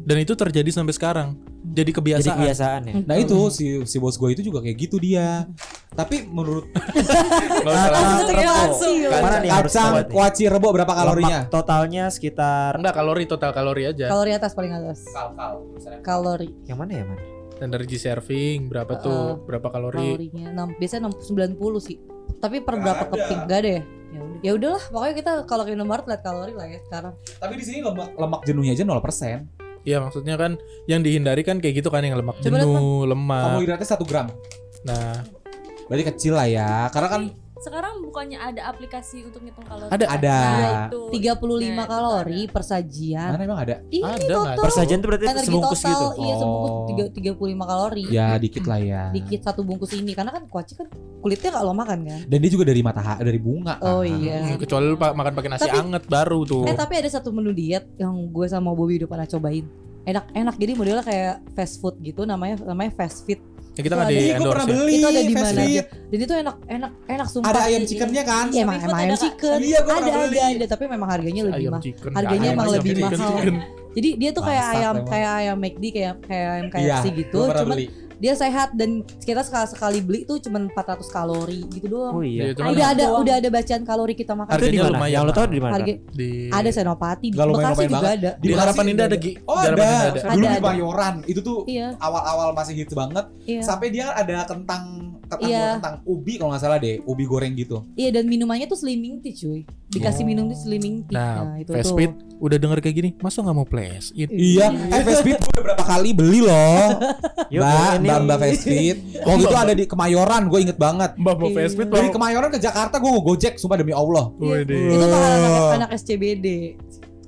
[0.00, 1.28] Dan itu terjadi sampai sekarang.
[1.70, 2.34] Jadi Jadi kebiasaan.
[2.34, 2.94] kebiasaan ya.
[3.06, 5.46] Nah itu si si bos gue itu juga kayak gitu dia.
[5.90, 6.66] Tapi menurut
[7.62, 7.90] Nggak usah
[8.30, 8.70] Kacang.
[9.22, 11.46] Mana kuaci rebo berapa kalorinya?
[11.46, 14.06] Lemak totalnya sekitar Enggak kalori total kalori aja.
[14.06, 15.06] Kalori atas paling atas.
[15.08, 15.54] Kal kal.
[15.70, 16.00] misalnya.
[16.02, 16.48] Kalori.
[16.64, 17.18] yang mana ya, Man?
[17.60, 19.24] Energy serving berapa Uh, tuh?
[19.44, 20.00] Berapa kalori?
[20.16, 21.96] Kalorinya enam biasanya 6 90 sih.
[22.40, 23.12] Tapi per Nggak berapa ada.
[23.14, 23.82] keping gak ada ya?
[24.10, 24.20] Ya.
[24.40, 27.12] Ya udahlah, pokoknya kita kalau ke Indomaret lihat kalori lah ya sekarang.
[27.36, 29.59] Tapi di sini lemak lemak jenuhnya aja 0%.
[29.84, 33.56] Iya maksudnya kan yang dihindari kan kayak gitu kan yang lemak jenuh, lemak.
[33.56, 34.26] Karbohidratnya 1 gram.
[34.84, 35.24] Nah,
[35.90, 36.86] Berarti kecil lah ya.
[36.94, 37.22] Karena kan
[37.60, 40.06] sekarang bukannya ada aplikasi untuk ngitung kalori Ada.
[40.08, 40.36] ada.
[40.40, 41.00] Nah, itu.
[41.12, 41.36] 35
[41.70, 42.52] Nah, itu kalori ada.
[42.52, 43.30] per sajian.
[43.30, 43.74] Mana emang ada?
[43.86, 44.56] Ini Ada, total.
[44.56, 46.06] Per sajian tuh berarti Energi sebungkus total, gitu.
[46.18, 46.86] Iya, sebungkus Oh.
[46.88, 48.04] tiga- 35 kalori.
[48.08, 49.02] Ya dikit lah ya.
[49.10, 50.88] Dikit satu bungkus ini karena kan kuaci kan
[51.20, 52.20] kulitnya nggak lo makan kan.
[52.24, 53.76] Dan dia juga dari matahari, dari bunga.
[53.78, 54.08] Oh kan.
[54.10, 54.56] iya.
[54.56, 56.64] kecuali lu makan pakai nasi Tapi- anget baru tuh.
[56.64, 59.68] Eh tapi ada satu menu diet yang gue sama Bobby udah pernah cobain.
[60.00, 63.36] Enak-enak jadi modelnya kayak fast food gitu namanya namanya fast fit.
[63.70, 64.12] Ya, kita itu nggak ada.
[64.12, 64.70] di Ih, gue pernah endorse ya.
[64.74, 64.92] beli.
[64.92, 65.82] itu ada di mana aja.
[66.10, 67.48] Dan itu enak enak enak sumpah.
[67.54, 68.46] Ada ayam chickennya kan?
[68.50, 69.58] Iya emang, emang ayam chicken.
[69.62, 71.82] Iya, gua ada ada ada tapi memang harganya lebih mahal.
[72.18, 73.34] Harganya Ayam emang lebih mahal.
[73.90, 77.40] Jadi dia tuh kayak ayam kayak ayam McD kayak kayak ayam Iya, KFC gitu.
[77.46, 77.76] Cuman.
[78.20, 80.76] Dia sehat dan kita sekali sekali beli tuh cuma 400
[81.08, 82.52] kalori gitu doang Oh iya.
[82.52, 83.20] Iya, udah ada doang.
[83.20, 84.92] udah ada bacaan kalori kita makan Itu di Harganya mana?
[84.94, 85.50] lumayan Yang lo tahu mahal.
[85.50, 85.72] di mana?
[85.74, 88.12] harga di ada senopati di Bekasi lumayan juga banget.
[88.14, 89.10] ada di harapan indah ada.
[89.10, 89.32] ada Gi.
[89.42, 89.72] Oh ada.
[89.72, 90.20] Ada.
[90.30, 90.60] Dulu di.
[90.60, 93.24] Bayoran itu tuh iya awal-awal masih hits banget.
[93.42, 95.66] iya Sampai dia ada kentang kentang Iya.
[95.78, 97.86] kentang ubi kalau nggak salah deh, ubi goreng gitu.
[97.94, 100.28] iya dan minumannya tuh slimming tea cuy dikasih Oh.
[100.28, 103.52] minum tuh slimming tea Nah, itu fast tuh speed udah denger kayak gini, masa nggak
[103.54, 104.10] mau flash?
[104.12, 106.88] It, Iya, eh Fast gue udah berapa kali beli loh.
[107.52, 107.60] Mbak,
[107.92, 108.96] ini- Mbak, Mbak Fast Feed.
[109.28, 111.10] Waktu itu ada di Kemayoran, gue inget banget.
[111.14, 111.56] Mbak mau Iya.
[111.58, 112.08] fast speed Dari.
[112.10, 114.32] Kemayoran ke Jakarta gue gojek, sumpah demi Allah.
[114.32, 116.46] Itu kalau anak, anak SCBD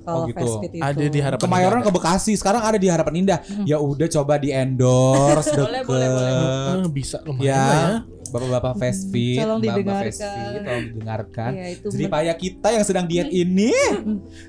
[0.03, 0.37] kalau Oh, gitu.
[0.37, 3.39] fast speed itu Ada di harapan Kemayoran Indah ke Bekasi, sekarang ada di Harapan Indah.
[3.41, 3.63] Hmm.
[3.63, 5.87] Ya udah coba di endorse Boleh, deket.
[5.87, 6.29] boleh, boleh.
[6.29, 6.45] ada.
[6.77, 7.87] Eh, bisa lumayan Ya, ya.
[8.29, 10.59] bapak-bapak fast feed, Tolong fast didengarkan.
[10.59, 11.51] tolong didengarkan.
[11.53, 13.71] Iya, itu Jadi payah kita yang sedang diet ini.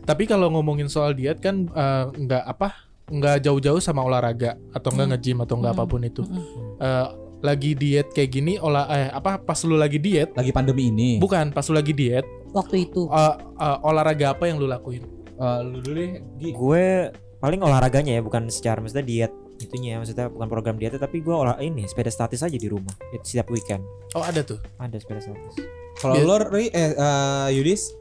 [0.03, 1.69] Tapi kalau ngomongin soal diet kan
[2.11, 2.69] nggak apa
[3.05, 5.15] nggak jauh-jauh sama olahraga atau nggak Hmm.
[5.15, 5.79] nge-gym atau nggak Hmm.
[5.79, 6.23] apa pun itu.
[6.23, 6.79] Mm-mm.
[6.79, 7.09] Eh,
[7.41, 11.21] lagi diet kayak gini olah eh apa pas lu lagi diet Lagi pandemi ini.
[11.21, 15.05] bukan pas lu lagi diet waktu itu eh, eh, olahraga apa yang lu lakuin?
[15.35, 16.51] Eh, lu dulu deh, Gi.
[16.55, 17.11] Gue
[17.43, 21.61] paling olahraganya ya bukan secara maksudnya diet itunya maksudnya bukan program dietnya tapi gue olah
[21.61, 22.91] ini sepeda statis aja di rumah
[23.23, 23.85] setiap weekend
[24.17, 24.59] Oh ada tuh.
[24.81, 25.61] ada sepeda statis
[26.01, 27.95] Kalau lo, Ri, eh, eh, Yudis,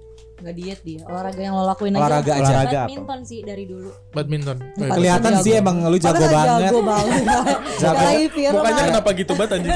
[0.43, 2.41] nggak diet dia olahraga yang lo lakuin aja olahraga aja.
[2.43, 4.57] olahraga apa badminton sih dari dulu Badminton.
[4.59, 5.37] Oh, Kelihatan iya.
[5.39, 5.45] Jago.
[5.47, 6.61] sih emang lu jago Padahal banget.
[6.61, 7.21] jago banget
[7.81, 8.05] Jago.
[8.29, 8.53] Firman.
[8.53, 9.73] Mukanya kenapa gitu banget anjing?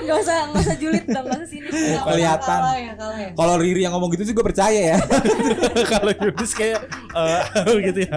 [0.00, 1.66] nggak usah nggak usah julid dong nggak usah sini
[2.06, 2.60] kelihatan.
[2.60, 3.28] ya, ya.
[3.32, 4.98] Kalau Riri yang ngomong gitu sih gue percaya ya.
[5.92, 7.42] kalau Yudis kayak eh,
[7.82, 8.16] gitu ya.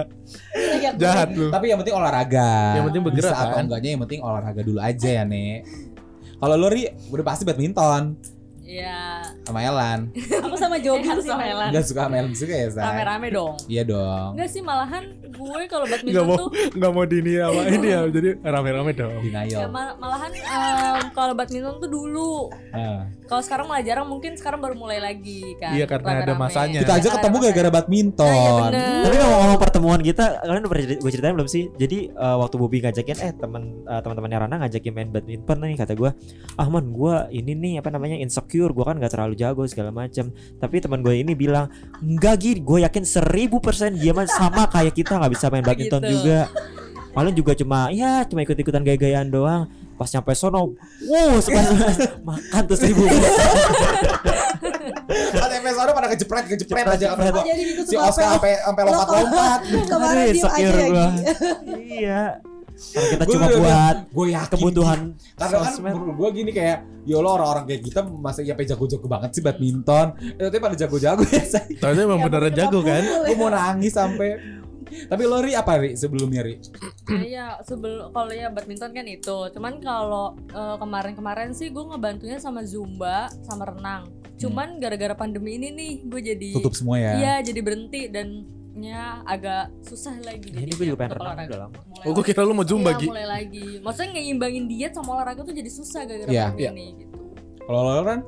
[0.54, 1.48] Iya, Jahat lu.
[1.50, 2.78] Tapi yang penting olahraga.
[2.78, 3.64] Yang penting bergerak, Bisa atau kan?
[3.66, 5.58] enggaknya yang penting olahraga dulu aja ya, Nek.
[6.34, 8.02] Kalau lo Ri, udah pasti badminton
[8.64, 10.08] ya sama Elan.
[10.40, 11.52] aku sama jogging sih sama Bang.
[11.52, 11.68] Elan.
[11.68, 12.80] Enggak suka sama Elan juga ya, Say?
[12.82, 14.28] rame-rame dong Iya dong.
[14.34, 18.00] Enggak sih malahan gue kalau badminton mau tuh nggak mau dini sama ini ya.
[18.06, 19.12] Jadi rame-rame dong.
[19.14, 19.68] ya Denial.
[19.68, 20.44] mal- malahan em,
[21.10, 22.32] kalau badminton tuh dulu
[22.70, 26.40] Nah, kalau sekarang malah jarang mungkin sekarang baru mulai lagi kan Iya, karena ada rame-rame.
[26.40, 26.80] masanya.
[26.80, 28.26] kita aja ketemu ada gara-gara badminton.
[28.26, 29.02] Nah, iya bener.
[29.04, 32.78] tapi ngomong-ngomong pertemuan kita kalian udah pernah gue ceritain belum sih jadi eh, waktu Bobby
[32.80, 36.10] ngajakin eh teman eh, teman-temannya Rana ngajakin main badminton nih kata gue
[36.54, 40.30] ah man gue ini nih apa namanya insecure gue kan gak terlalu jago segala macam
[40.54, 41.66] tapi teman gue ini bilang
[41.98, 46.00] enggak gini gue yakin seribu persen dia mah sama kayak kita nggak bisa main badminton
[46.00, 46.12] Gitu.
[46.14, 46.46] juga
[47.10, 51.66] paling juga cuma ya cuma ikut-ikutan gaya-gayaan doang pas nyampe sono wow sepas
[52.20, 53.06] makan tuh seribu
[55.04, 57.42] Pas episode pada kejepret kejepret aja Oh, gua.
[57.42, 58.34] jadi gitu Si Oscar apa?
[58.36, 59.58] sampai sampai lompat-lompat.
[59.90, 61.06] Kemarin diem aja insecure ya gua.
[61.06, 61.22] Gi.
[61.94, 62.22] iya
[62.74, 65.00] Karena kita Gua cuma buat Gue yakin kebutuhan
[65.38, 65.92] Karena kan sosmed.
[65.94, 70.06] menurut gue gini kayak Ya Allah orang-orang kayak kita masa ya jago-jago banget sih badminton
[70.18, 73.02] Eh tapi pada jago-jago ya saya Tapi emang beneran jago kan?
[73.02, 74.28] Gue mau nangis sampai
[74.84, 76.54] Tapi lo Ri apa Ri sebelumnya Ri?
[77.10, 79.38] Nah, Iya, sebelum kalau ya badminton kan itu.
[79.50, 84.06] Cuman kalau eh, kemarin-kemarin sih gue ngebantunya sama zumba, sama renang.
[84.38, 89.22] Cuman gara-gara pandemi ini nih gue jadi Tutup semua ya Iya, jadi berhenti dan ya
[89.22, 90.50] agak susah lagi.
[90.50, 91.46] ini jadinya gue juga pengen renang olahraga.
[91.46, 93.06] udah lama Mulai Oh, gue kira lu mau zumba Iya, Gi.
[93.06, 93.66] mulai lagi.
[93.78, 96.44] Maksudnya ngeimbangin diet sama olahraga tuh jadi susah gara-gara Iya.
[96.48, 96.70] pandemi Iya.
[96.72, 97.18] ini gitu.
[97.62, 98.20] Kalau lo kan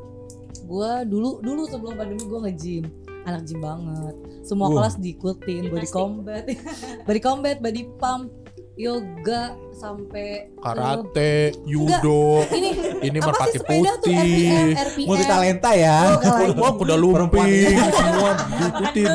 [0.67, 2.85] Gua dulu dulu sebelum pandemi gua nge-gym.
[3.23, 4.15] Anak gym banget.
[4.43, 4.83] Semua Wah.
[4.83, 6.43] kelas diikutin body combat.
[7.07, 8.31] body combat, body pump,
[8.77, 14.77] yoga sampai Karate, judo, Ini ini merpati putih.
[15.09, 16.21] Multi talenta ya.
[16.61, 19.09] Wah, kuda lumping semua diikutin.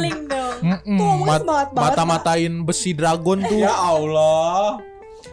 [1.26, 1.46] mat-.
[1.46, 1.74] Kak.
[1.78, 3.62] mata-matain besi dragon tuh.
[3.62, 4.82] Ya Allah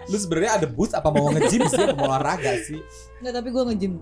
[0.08, 2.80] Lu sebenarnya ada boots apa mau nge-gym sih apa mau olahraga sih?
[3.20, 4.00] Enggak, tapi gua nge-gym.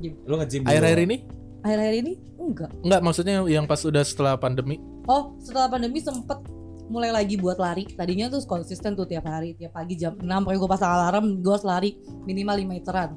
[0.00, 0.12] Gym.
[0.24, 0.64] Lu nge-gym.
[0.64, 1.16] Akhir-akhir ini?
[1.60, 2.70] Akhir-akhir ini enggak.
[2.80, 4.80] Enggak, maksudnya yang pas udah setelah pandemi.
[5.04, 6.40] Oh, setelah pandemi sempet
[6.86, 7.86] mulai lagi buat lari.
[7.86, 11.52] Tadinya tuh konsisten tuh tiap hari, tiap pagi jam 6 pokoknya gue pasang alarm, gue
[11.52, 11.90] harus lari
[12.24, 13.10] minimal 5 meteran.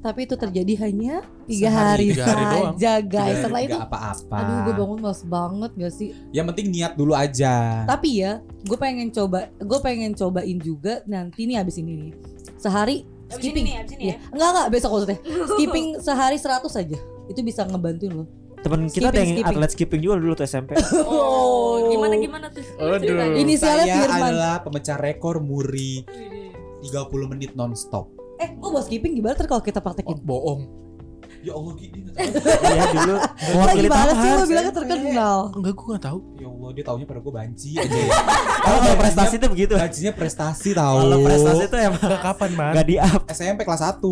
[0.00, 2.72] Tapi itu terjadi hanya tiga hari, tiga hari doang.
[2.72, 3.36] saja guys.
[3.44, 6.08] Setelah itu, apa-apa aduh gue bangun males banget gak sih?
[6.32, 11.44] Yang penting niat dulu aja Tapi ya, gue pengen coba, gue pengen cobain juga nanti
[11.44, 12.12] nih abis ini nih.
[12.56, 13.64] Sehari abis ini skipping.
[13.68, 14.16] nih abis ini Iya.
[14.16, 15.18] ya Enggak enggak besok maksudnya.
[15.52, 16.98] Skipping sehari 100 aja.
[17.28, 18.28] Itu bisa ngebantuin loh.
[18.60, 19.50] Temen kita ada yang skipping.
[19.50, 20.70] atlet skipping juga dulu tuh SMP
[21.04, 22.60] Oh, gimana gimana tuh?
[22.76, 22.98] Aduh.
[22.98, 23.36] ceritanya?
[23.36, 24.30] Inisialnya Saya Firman.
[24.30, 26.04] adalah pemecah rekor muri
[26.80, 26.92] 30
[27.26, 30.16] menit nonstop Eh, gue mau skipping gimana ntar kalau kita Oh, praktekin?
[30.18, 30.62] bohong.
[31.40, 33.16] Ya Allah gini iya dulu
[33.54, 35.38] mau Lagi banget sih lo bilangnya terkenal.
[35.54, 36.18] Enggak, gue enggak tahu.
[36.36, 38.08] Ya Allah dia taunya pada gue banci aja ya
[38.64, 42.72] kalau kalau prestasi tuh begitu Bancinya prestasi tahu kalau prestasi tuh emang Enggak kapan, Man?
[42.72, 44.04] nggak di up SMP kelas 1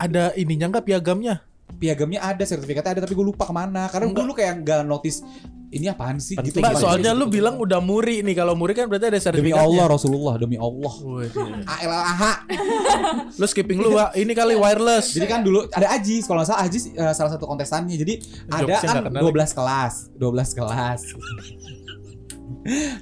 [0.00, 1.44] Ada ininya enggak piagamnya?
[1.80, 3.88] Piagamnya ada, sertifikatnya ada, tapi gue lupa ke mana.
[3.88, 4.20] Karena Enggak.
[4.20, 5.24] dulu kayak nggak notice
[5.70, 6.58] ini apaan sih Penting gitu.
[6.60, 8.34] Mbak, soalnya lu bilang udah muri nih.
[8.36, 9.64] Kalau muri kan berarti ada demi sertifikatnya.
[9.64, 10.94] Allah Rasulullah, demi Allah.
[11.00, 11.30] Wih,
[11.80, 12.22] ALAH.
[13.40, 14.18] Lu skipping lu, Wak.
[14.18, 15.14] Ini kali wireless.
[15.14, 17.94] Jadi kan dulu ada Ajis, kalau nggak salah Ajis eh, salah satu kontestannya.
[17.94, 18.18] Jadi
[18.50, 21.00] ada kan nggak kenal 12 kelas, 12 kelas.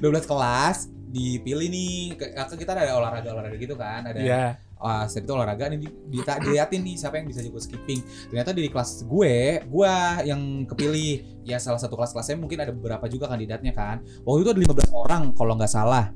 [0.04, 0.76] 12 kelas
[1.08, 4.60] dipilih nih kita ada olahraga olahraga gitu kan ada Iya.
[4.78, 8.00] Ah setelah itu olahraga nih di, di- diliatin nih siapa yang bisa jago skipping.
[8.30, 9.34] Ternyata di kelas gue
[9.66, 11.42] gue yang kepilih.
[11.42, 14.00] Ya salah satu kelas kelasnya mungkin ada beberapa juga kandidatnya kan.
[14.22, 14.60] Waktu itu ada
[14.90, 16.14] 15 orang kalau nggak salah.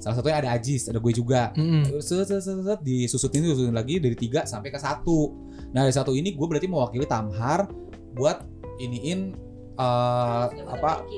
[0.00, 1.52] Salah satunya ada Ajis ada gue juga.
[1.56, 2.00] Mm-mm.
[2.00, 5.36] set, set, set, set, disusutin disusutin lagi dari tiga sampai ke satu.
[5.76, 7.68] Nah dari satu ini gue berarti mewakili Tamhar
[8.16, 8.42] buat
[8.80, 9.49] iniin
[9.80, 11.08] eh, apa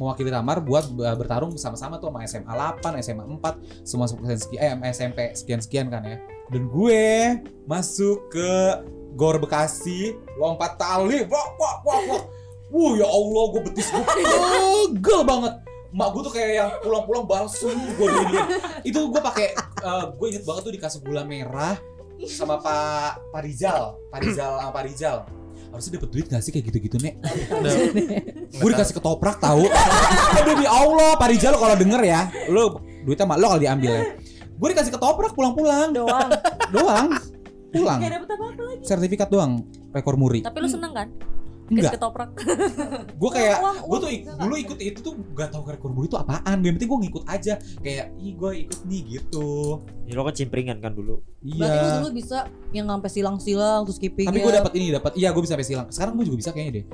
[0.00, 4.76] mewakili Tamar buat uh, bertarung bersama-sama tuh sama SMA 8, SMA 4, semua sekian sekian
[4.80, 6.16] eh, SMP sekian-sekian kan ya.
[6.48, 7.04] Dan gue
[7.68, 8.50] masuk ke
[9.18, 12.22] Gor Bekasi, lompat tali, wah wah wah wah.
[12.68, 15.54] Wuh ya Allah, gue betis gue pegel banget.
[15.88, 18.38] Mak gue tuh kayak yang pulang-pulang balsum gue gini.
[18.84, 21.76] Itu gue pakai eh, gue inget banget tuh dikasih gula merah
[22.28, 25.37] sama Pak Pak Rizal, Pak Rizal Pak Rizal.
[25.68, 27.14] Harusnya dapat duit gak sih kayak gitu-gitu, Nek?
[27.54, 27.72] Udah.
[28.48, 29.68] gue dikasih ketoprak tahu
[30.36, 32.62] aduh demi Allah Pak Rizal lo kalau denger ya lo
[33.04, 34.04] duitnya mak lo kalau diambil ya
[34.50, 36.28] gue dikasih ketoprak pulang-pulang doang.
[36.70, 37.06] doang
[37.68, 38.82] pulang Gak dapet apa-apa lagi.
[38.82, 41.08] sertifikat doang rekor muri Tapi lu seneng kan?
[41.68, 42.30] Enggak ketoprak.
[43.20, 44.36] gue kayak gue tuh enggak.
[44.40, 47.54] dulu ikut itu tuh gak tahu rekor muri itu apaan yang penting gue ngikut aja
[47.80, 51.20] kayak ih gue ikut nih gitu Ya, lo kan cimpringan kan dulu.
[51.44, 52.38] Berarti lu iya dulu bisa
[52.72, 55.86] yang sampai silang-silang terus skipping tapi gue dapat ini dapat iya gue bisa sampai silang
[55.92, 56.84] sekarang gue juga bisa kayaknya deh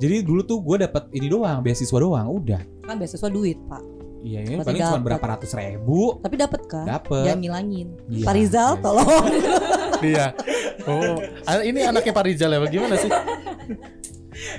[0.00, 3.82] jadi dulu tuh gue dapat ini doang beasiswa doang udah kan beasiswa duit, Pak.
[4.24, 5.06] iya ini Berarti paling cuma dapat.
[5.06, 6.84] berapa ratus ribu Tapi dapat kan?
[6.88, 7.88] dapet Jangan ngilangin.
[8.08, 8.82] Iya, Pak Rizal iya.
[8.82, 9.24] tolong.
[10.02, 10.26] Iya.
[10.82, 11.14] Oh,
[11.46, 12.58] ah, ini anaknya Pak Rizal ya?
[12.58, 13.06] Bagaimana sih?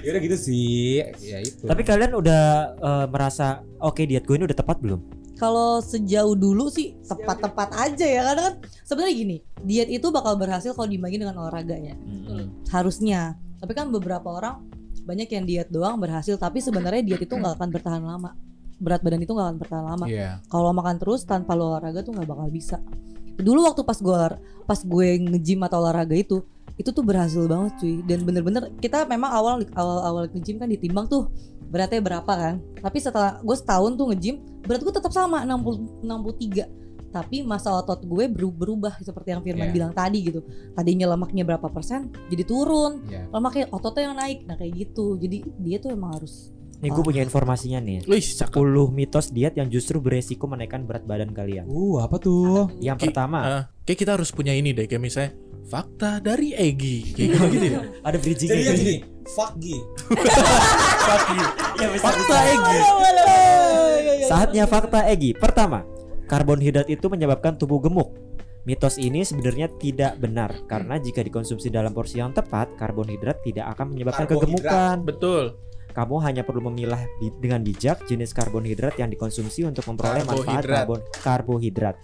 [0.04, 1.04] ya udah gitu sih.
[1.20, 1.64] Ya itu.
[1.66, 2.44] Tapi kalian udah
[2.78, 5.02] eh, merasa oke diet gue ini udah tepat belum?
[5.34, 8.22] Kalau sejauh dulu sih tepat-tepat aja ya.
[8.32, 11.98] Karena kan sebenarnya gini diet itu bakal berhasil kalau dibagi dengan olahraganya.
[12.72, 13.36] Harusnya.
[13.60, 14.64] Tapi kan beberapa orang
[15.04, 18.32] banyak yang diet doang berhasil tapi sebenarnya diet itu nggak akan bertahan lama.
[18.80, 20.06] Berat badan itu nggak akan bertahan lama.
[20.08, 20.40] Iya.
[20.48, 22.78] kalau makan terus tanpa olahraga tuh nggak bakal bisa.
[23.34, 24.20] Dulu waktu pas gue
[24.64, 29.30] pas gue nge-gym atau olahraga itu itu tuh berhasil banget cuy dan bener-bener kita memang
[29.30, 31.30] awal awal awal nge-gym kan ditimbang tuh
[31.64, 36.82] beratnya berapa kan tapi setelah gue setahun tuh nge-gym berat gue tetap sama 60 63
[37.10, 39.74] tapi masa otot gue beru- berubah seperti yang Firman Iya.
[39.76, 40.42] bilang tadi gitu
[40.74, 43.30] tadinya lemaknya berapa persen jadi turun Iya.
[43.30, 47.24] lemaknya ototnya yang naik nah kayak gitu jadi dia tuh emang harus Nih gue punya
[47.24, 48.04] informasinya nih.
[48.04, 48.60] Wih, cakep.
[48.60, 51.64] 10 mitos diet yang justru beresiko menaikkan berat badan kalian.
[51.64, 52.76] Uh, apa tuh?
[52.76, 55.32] Yang Ki- pertama, Ah, kayak kita harus punya ini deh, kayak misalnya
[55.64, 57.66] fakta dari Egi, kayak gitu gitu.
[57.72, 57.82] ya.
[58.08, 58.96] ada bridging Jadi ya gini,
[59.26, 59.78] fuck Gi.
[61.98, 62.80] Fakta Egi.
[64.24, 65.32] Saatnya fakta Egi.
[65.34, 65.84] Pertama,
[66.26, 68.16] karbonhidrat itu menyebabkan tubuh gemuk.
[68.64, 73.92] Mitos ini sebenarnya tidak benar karena jika dikonsumsi dalam porsi yang tepat, karbonhidrat tidak akan
[73.92, 74.64] menyebabkan Karbohidrat.
[74.64, 74.98] kegemukan.
[75.04, 75.44] Betul.
[75.94, 80.78] Kamu hanya perlu memilah bi- dengan bijak jenis karbonhidrat yang dikonsumsi untuk memperoleh manfaat Karbohidrat.
[80.80, 81.96] karbon karbohidrat.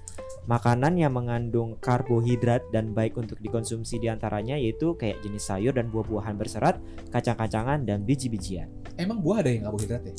[0.50, 5.94] Makanan yang mengandung karbohidrat dan baik untuk dikonsumsi di antaranya yaitu kayak jenis sayur dan
[5.94, 6.82] buah-buahan berserat,
[7.14, 8.66] kacang-kacangan dan biji-bijian.
[8.98, 10.14] Emang buah ada yang karbohidrat ya?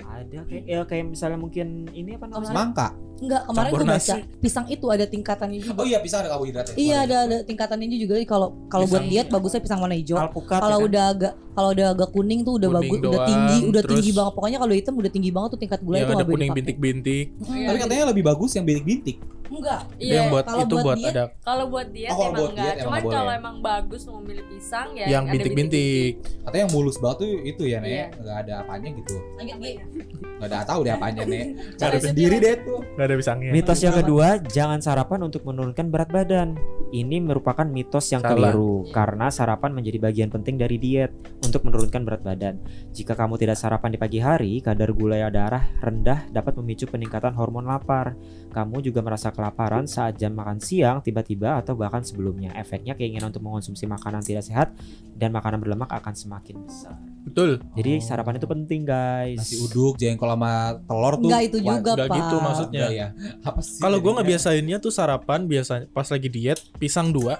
[0.00, 2.56] Ada kayak ya kayak misalnya mungkin ini apa namanya?
[2.56, 2.88] Semangka.
[3.16, 4.20] enggak kemarin gue baca nasi.
[4.44, 6.74] pisang itu ada tingkatannya juga Oh iya, pisang ada karbohidrat ya?
[6.80, 10.16] Iya ada ada tingkatannya juga kalau kalau buat diet bagusnya pisang warna hijau.
[10.16, 10.56] Alpukat.
[10.56, 10.88] Kalau ya kan?
[10.88, 14.10] udah agak kalau udah agak kuning tuh udah Kuning bagus, udah tinggi, udah terus- tinggi
[14.16, 14.32] banget.
[14.36, 16.56] Pokoknya kalau hitam udah tinggi banget tuh tingkat gula Yang itu ada nggak boleh kuning
[16.56, 17.26] bintik-bintik.
[17.44, 19.16] Mm, Tapi katanya lebih bagus yang bintik-bintik.
[19.48, 19.80] Enggak.
[19.94, 22.26] Itu yang Iya, buat kalau itu buat buat diet, ada Kalau buat diet Oh, kalau
[22.26, 22.64] emang buat enggak.
[22.64, 23.38] diet emang Cuman kalau boleh.
[23.38, 26.12] emang bagus mau milih pisang ya yang ada bintik-bintik.
[26.42, 27.78] Katanya yang mulus banget tuh itu ya, Iya.
[27.80, 28.06] Nek.
[28.18, 29.14] Enggak ada apanya gitu.
[29.36, 31.44] Enggak ada tahu deh apanya, Nek.
[31.76, 32.78] Nggak Cari ada sendiri deh tuh.
[32.94, 33.50] Gak ada pisangnya.
[33.50, 36.48] Mitos yang kedua, jangan sarapan untuk menurunkan berat badan.
[36.86, 38.54] Ini merupakan mitos yang Salah.
[38.54, 41.10] keliru karena sarapan menjadi bagian penting dari diet
[41.42, 42.62] untuk menurunkan berat badan.
[42.94, 47.66] Jika kamu tidak sarapan di pagi hari, kadar gula darah rendah dapat memicu peningkatan hormon
[47.66, 48.14] lapar.
[48.54, 52.56] Kamu juga merasa kelaparan saat jam makan siang tiba-tiba atau bahkan sebelumnya.
[52.56, 54.72] Efeknya keinginan untuk mengonsumsi makanan tidak sehat
[55.12, 56.96] dan makanan berlemak akan semakin besar.
[57.22, 57.60] Betul.
[57.76, 58.02] Jadi Oh.
[58.02, 59.36] sarapan itu penting, guys.
[59.36, 61.28] Nasi uduk, jengkol sama telur tuh.
[61.28, 62.16] Enggak itu Wah, juga, nggak Pak.
[62.16, 62.78] gitu maksudnya.
[62.80, 63.08] enggak ya.
[63.44, 63.78] Apa sih?
[63.78, 64.16] Kalau gua jadinya?
[64.24, 67.36] ngebiasainnya tuh sarapan biasanya pas lagi diet, pisang dua,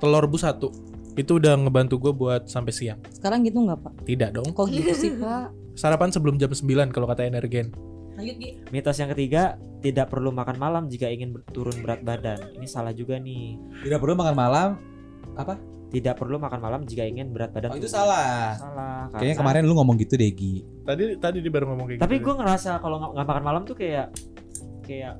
[0.00, 0.72] telur rebus satu.
[1.14, 2.98] Itu udah ngebantu gue buat sampai siang.
[3.12, 3.92] Sekarang gitu enggak, Pak?
[4.02, 4.48] Tidak dong.
[4.50, 5.54] Kok gitu sih, Pak?
[5.74, 7.70] Sarapan sebelum jam 9 kalau kata energen.
[8.14, 8.50] Lanjut, Gi.
[8.70, 9.42] Mitos yang ketiga,
[9.78, 12.38] tidak perlu makan malam jika ingin turun berat badan.
[12.52, 13.58] Ini salah juga nih.
[13.82, 14.68] Tidak perlu makan malam.
[15.86, 17.94] Tidak perlu makan malam jika ingin berat badan Oh itu turun.
[17.96, 18.54] salah.
[18.54, 19.06] Salah.
[19.10, 20.66] Kayaknya karena- kemarin lu ngomong gitu deh Gi.
[20.82, 22.24] Tadi tadi dia baru ngomong kayak Tapi gitu.
[22.24, 24.10] gue ngerasa kalau nggak makan malam tuh kayak
[24.82, 25.14] kayak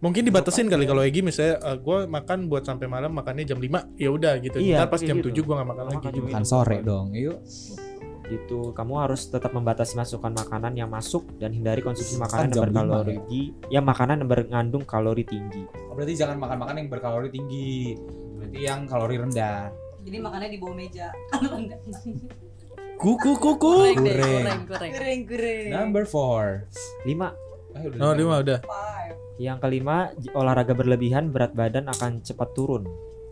[0.00, 3.84] Mungkin dibatasin Apa kali kalau Egi misalnya gue makan buat sampai malam makannya jam 5
[3.96, 4.56] ya udah gitu.
[4.56, 5.28] Iya, Ntar pas jam gitu.
[5.28, 6.08] 7 gue gak makan Makan lagi.
[6.08, 6.88] Makan Minum sore apa?
[6.88, 7.06] dong.
[7.12, 7.36] Yuk.
[8.30, 12.70] Itu kamu harus tetap membatasi masukan makanan yang masuk dan hindari konsumsi makanan jam yang
[12.70, 13.16] lima berkalori
[13.68, 15.66] ya makanan yang mengandung kalori tinggi.
[15.90, 17.98] Oh, berarti jangan makan-makan yang berkalori tinggi.
[18.38, 19.68] Berarti yang kalori rendah.
[20.00, 21.08] Jadi makannya di bawah meja.
[23.00, 23.96] Kuku kuku.
[23.96, 24.58] Goreng Goreng.
[24.68, 25.68] goreng, goreng.
[25.72, 26.68] Number four.
[27.08, 27.32] 5.
[27.76, 28.18] Eh, udah Oh, lima.
[28.18, 28.58] lima udah.
[28.60, 29.14] Five.
[29.40, 29.96] Yang kelima,
[30.36, 32.84] olahraga berlebihan berat badan akan cepat turun.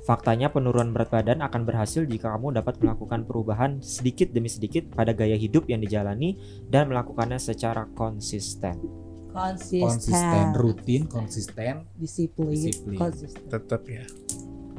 [0.08, 5.12] Faktanya penurunan berat badan akan berhasil jika kamu dapat melakukan perubahan sedikit demi sedikit pada
[5.12, 6.32] gaya hidup yang dijalani
[6.64, 8.80] dan melakukannya secara konsisten.
[9.36, 9.84] Konsisten.
[9.84, 11.84] Konsisten, rutin, konsisten.
[12.00, 12.56] Disiplin.
[12.56, 12.96] Disiplin.
[12.96, 13.52] Konsisten.
[13.52, 14.08] Tetap ya.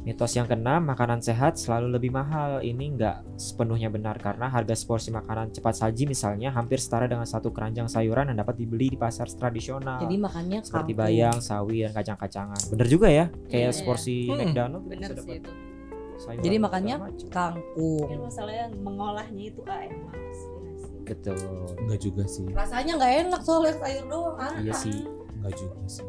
[0.10, 2.65] Mitos yang keenam, makanan sehat selalu lebih mahal.
[2.65, 7.54] Ini nggak sepenuhnya benar karena harga seporsi makanan cepat saji misalnya hampir setara dengan satu
[7.54, 10.02] keranjang sayuran yang dapat dibeli di pasar tradisional.
[10.02, 11.13] Jadi makannya seperti kangkung.
[11.13, 12.62] bayang, sawi, dan kacang-kacangan.
[12.74, 14.34] Bener juga ya, kayak Iya, seporsi iya.
[14.34, 15.41] McDonald kita bisa dapat
[16.17, 17.28] sayuran Jadi makannya macam.
[17.30, 18.02] Kangkung.
[18.02, 20.17] Mungkin masalahnya mengolahnya itu ah emang?
[21.06, 21.38] Betul.
[21.86, 22.50] Enggak juga sih.
[22.50, 24.41] Rasanya nggak enak soalnya sayur doang.
[24.41, 24.58] Ah.
[24.58, 25.06] Iya sih.
[25.38, 26.06] Enggak juga sih.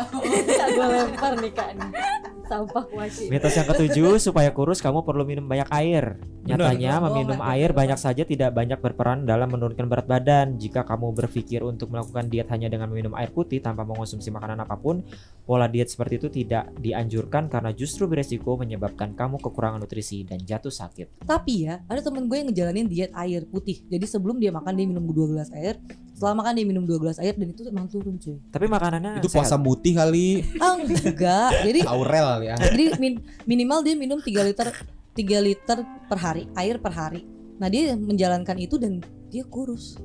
[0.72, 5.46] gue lempar nih kak nih sampah kuaci Mitos yang ketujuh, supaya kurus kamu perlu minum
[5.46, 6.18] banyak air.
[6.42, 7.06] Nyatanya Benar.
[7.06, 7.80] meminum Oh, air benar.
[7.86, 10.58] banyak saja tidak banyak berperan dalam menurunkan berat badan.
[10.58, 14.74] Jika kamu berpikir untuk melakukan diet hanya dengan meminum air putih tanpa mengonsumsi makanan apa
[14.74, 15.06] pun,
[15.46, 20.74] pola diet seperti itu tidak dianjurkan karena justru beresiko menyebabkan kamu kekurangan nutrisi dan jatuh
[20.74, 21.22] sakit.
[21.22, 23.86] Tapi ya, ada temen gue yang ngejalanin diet air putih.
[23.86, 25.78] Jadi sebelum dia makan dia minum 2 gelas air.
[26.22, 28.38] Setelah makan dia minum 2 gelas air dan itu emang turun cuy.
[28.46, 30.46] Tapi makanannya Itu puasa mutih kali.
[30.62, 31.66] Ah enggak.
[31.66, 32.54] Jadi Aurel ya.
[32.54, 37.26] jadi min- minimal dia minum 3 liter 3 liter per hari air per hari.
[37.58, 39.02] Nah dia menjalankan itu dan
[39.34, 39.98] dia kurus.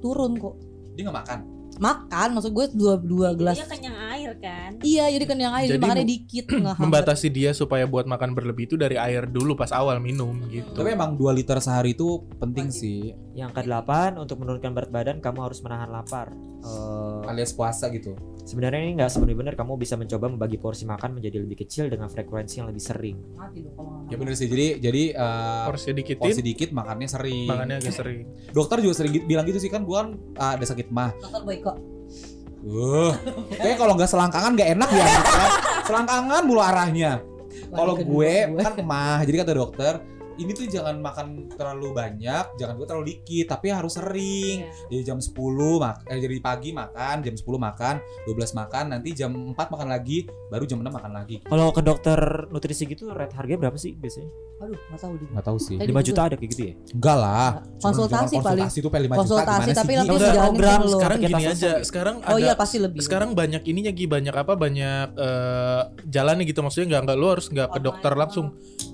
[0.00, 0.56] Turun kok.
[0.96, 1.38] Dia nggak makan.
[1.78, 3.56] Makan maksud gue dua dua gelas.
[3.58, 6.44] Dia kenyang air kan Iya jadi kan yang air Jadi makannya dikit.
[6.82, 10.74] Membatasi dia supaya buat makan berlebih itu dari air dulu pas awal minum gitu.
[10.74, 13.14] Tapi emang 2 liter sehari itu penting sih.
[13.38, 16.34] Yang kedelapan, untuk menurunkan berat badan kamu harus menahan lapar.
[16.62, 18.18] Eh, Alias puasa gitu.
[18.48, 19.54] Sebenarnya ini nggak sebenarnya benar.
[19.60, 23.16] Kamu bisa mencoba membagi porsi makan menjadi lebih kecil dengan frekuensi yang lebih sering.
[24.08, 24.48] Ya bener sih.
[24.48, 27.44] Jadi jadi eh, porsi dikitin, porsi dikit makannya sering.
[27.44, 28.24] makannya agak sering.
[28.56, 30.08] Dokter juga sering bilang gitu sih kan gua kan
[30.40, 31.12] ah, ada sakit mah.
[31.20, 31.72] Dokter Boyko.
[32.58, 33.14] Uh,
[33.54, 35.06] kayak kalau nggak selangkangan nggak enak ya.
[35.06, 35.50] kan?
[35.86, 37.22] selangkangan mulu arahnya.
[37.68, 40.00] Kalau gue kan mah, jadi kata dokter,
[40.38, 44.70] ini tuh jangan makan terlalu banyak, jangan juga terlalu dikit, tapi harus sering.
[44.88, 45.02] Iya.
[45.02, 47.94] Jadi jam 10 mak eh jadi pagi makan, jam 10 makan,
[48.26, 51.36] 12 makan, nanti jam 4 makan lagi, baru jam 6 makan lagi.
[51.42, 54.30] Kalau ke dokter nutrisi gitu rate harganya berapa sih biasanya?
[54.58, 55.28] Aduh nggak tahu deh.
[55.34, 55.76] Nggak tahu sih.
[55.78, 56.74] Tadi 5 juta ada kayak gitu ya?
[56.94, 57.50] Enggak lah.
[57.78, 58.42] Konsultasi paling.
[58.42, 60.98] Konsultasi itu paling 5 juta Konsultasi, gimana tapi udah, jalanin program dulu.
[60.98, 61.54] Sekarang gini langsung.
[61.54, 62.98] aja, sekarang Oh ada iya pasti lebih.
[63.02, 67.46] sekarang banyak ininya Gi, banyak apa banyak eh, jalannya gitu maksudnya nggak nggak lu harus
[67.50, 68.46] nggak ke dokter langsung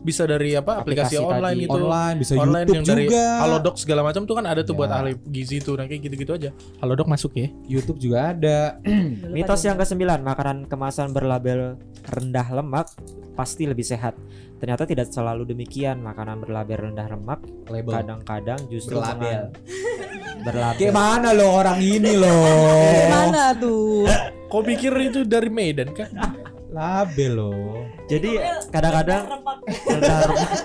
[0.04, 1.64] bisa dari apa aplikasi, Aplikasi online tadi.
[1.64, 3.24] gitu online bisa online YouTube yang dari juga.
[3.40, 4.78] Halodoc segala macam tuh kan ada tuh Ya.
[4.78, 8.76] buat ahli gizi tuh nah kayak gitu-gitu aja Halodoc masuk ya YouTube juga ada.
[9.34, 12.92] Mitos yang kesembilan, makanan kemasan berlabel rendah lemak
[13.32, 14.12] pasti lebih sehat.
[14.54, 15.98] Ternyata tidak selalu demikian.
[15.98, 19.50] Makanan berlabel rendah lemak kadang-kadang justru Berlabel.
[20.46, 20.80] berlabel.
[20.80, 22.44] Gimana lo orang ini loh?
[22.86, 24.04] Gimana tuh?
[24.52, 26.10] kok pikir itu dari Medan kan
[26.74, 27.86] Label loh.
[28.10, 28.34] Jadi
[28.74, 29.22] kadang-kadang
[29.86, 30.58] rendah lemak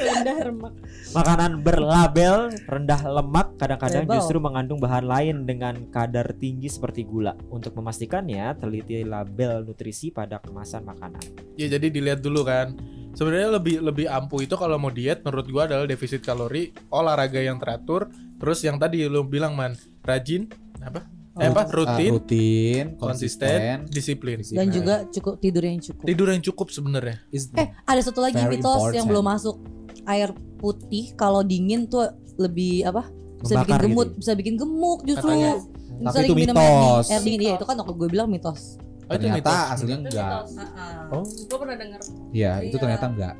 [0.20, 0.72] rendah remak.
[1.10, 7.32] Makanan berlabel rendah lemak kadang-kadang justru mengandung bahan lain dengan kadar tinggi seperti gula.
[7.48, 11.24] Untuk memastikannya, teliti label nutrisi pada kemasan makanan.
[11.56, 12.76] ya jadi dilihat dulu kan.
[13.16, 17.56] Sebenarnya lebih lebih ampuh itu kalau mau diet menurut gua adalah defisit kalori olahraga yang
[17.56, 18.12] teratur.
[18.36, 20.46] Terus yang tadi lu bilang man rajin
[20.80, 26.02] apa eh, apa Ah, rutin rutin, konsisten konsisten, disiplin Dan juga cukup tidur yang cukup.
[26.02, 27.16] tidur yang cukup sebenarnya
[27.54, 28.94] Eh ada satu lagi mitos important.
[28.94, 29.56] yang belum masuk.
[30.02, 33.06] Air putih kalau dingin tuh lebih apa?
[33.38, 35.28] Bisa bikin Membakar gemuk, gitu bisa bikin gemuk justru.
[35.28, 35.52] Katanya.
[35.92, 36.64] Bisa Tapi itu minum mitos.
[36.64, 38.60] air, di- air dingin iya itu kan waktu gue bilang mitos.
[39.02, 39.70] Oh, itu ternyata mitos.
[39.70, 40.40] aslinya enggak.
[41.10, 41.24] Oh.
[41.24, 42.00] Gue pernah denger.
[42.30, 42.80] Iya, itu Iya.
[42.80, 43.34] ternyata enggak.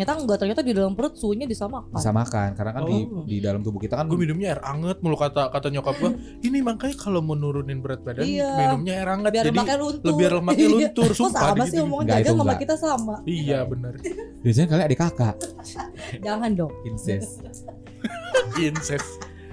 [0.00, 1.92] Ternyata enggak ternyata di dalam perut suhunya disamakan.
[1.92, 3.20] Disamakan karena kan di Oh.
[3.22, 6.10] di dalam tubuh kita kan gue minumnya air anget mulu kata kata nyokap gue
[6.48, 8.48] ini makanya kalau mau nurunin berat badan Iya.
[8.56, 10.06] minumnya air anget biar jadi luntur.
[10.08, 10.72] lebih lemaknya Iya.
[10.72, 13.14] luntur Kok sumpah sama sih omongan jaga sama kita sama.
[13.28, 13.92] iya bener
[14.40, 15.36] biasanya kalian adik kakak.
[16.26, 16.72] Jangan dong.
[16.82, 17.44] Incest.
[18.58, 19.10] incest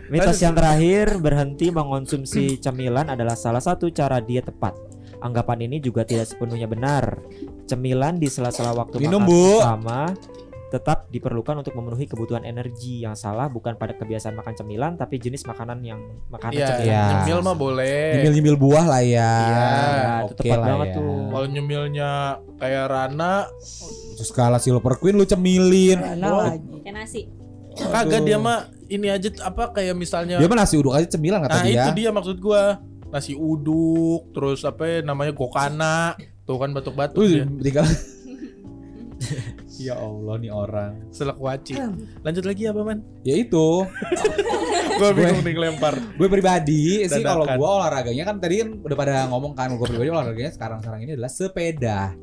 [0.08, 4.72] Mitos yang terakhir, berhenti mengonsumsi cemilan adalah salah satu cara diet tepat.
[5.20, 7.20] Anggapan ini juga tidak sepenuhnya benar.
[7.68, 9.43] Cemilan di sela-sela waktu Minum, makan Bu.
[9.59, 10.01] utama
[10.68, 15.43] tetap diperlukan untuk memenuhi kebutuhan energi yang salah bukan pada kebiasaan makan cemilan tapi jenis
[15.43, 15.95] makanan yang
[16.28, 16.84] makanan Iya, cemilan.
[16.86, 17.03] Iya.
[17.13, 18.03] nyemil mah boleh.
[18.13, 19.32] Nyemil-nyemil buah lah ya.
[19.32, 19.63] Iya,
[20.22, 20.95] itu Oke tepat lah banget ya.
[20.95, 21.11] tuh.
[21.30, 22.09] Kalau nyemilnya
[22.57, 23.34] kayak Rana,
[24.13, 25.99] Terus skala Silver Queen lu cemilin.
[25.99, 26.43] Mana Oh.
[26.45, 26.68] lagi?
[26.82, 27.22] Kayak nasi.
[27.78, 31.53] kagak dia mah ini aja apa kayak misalnya Dia mah nasi uduk aja cemilan kata
[31.53, 31.84] Nah dia.
[31.86, 36.18] itu dia maksud gua nasi uduk terus apa ya, namanya gokana
[36.48, 37.45] tuh kan batuk-batuk dia.
[37.62, 37.86] tinggal.
[39.78, 41.06] Ya Allah nih orang.
[41.14, 41.78] selak waci.
[42.26, 43.06] Lanjut lagi apa man?
[43.22, 43.86] Ya itu,
[45.00, 49.16] gua bingung nih lempar gue pribadi sih kalau gue olahraganya kan tadi kan udah pada
[49.30, 52.18] ngomong kan gue pribadi olahraganya sekarang sekarang ini adalah sepeda.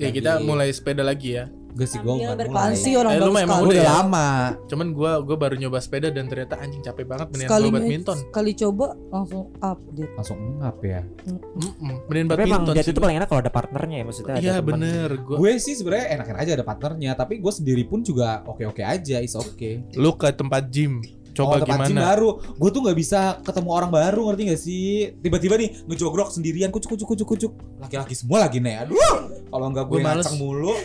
[0.00, 2.76] ya kita mulai sepeda lagi ya Gue sih gue nggak Apaan mulai.
[2.76, 3.62] sih orang Eh, lu baru mah emang sekali.
[3.62, 3.96] Gue udah udah ya?
[3.96, 4.28] lama.
[4.66, 8.52] cuman gua gua baru nyoba sepeda dan ternyata anjing capek banget mendingan Sekali badminton sekali
[8.54, 10.12] coba langsung update.
[10.12, 11.00] Langsung ngap ya.
[11.22, 14.34] Mm-mm, mendingan Tapi emang badminton sih itu paling enak kalau ada partnernya ya maksudnya.
[14.36, 18.42] iya bener gua Gue sih sebenarnya enak-enak aja ada partnernya, tapi gue sendiri pun juga
[18.44, 19.70] oke-oke aja, is oke.
[19.94, 20.98] lu ke tempat gym
[21.30, 22.30] Oh, coba tempat gym gimana baru.
[22.58, 25.14] Gue tuh nggak bisa ketemu orang baru, ngerti gak sih?
[25.22, 27.52] Tiba-tiba nih ngejogrok sendirian, kucuk kucuk kucuk kucuk.
[27.78, 28.82] Laki-laki semua lagi nih.
[28.82, 28.98] Aduh.
[29.50, 30.24] Kalau nggak gue males.
[30.26, 30.72] ngaceng mulu.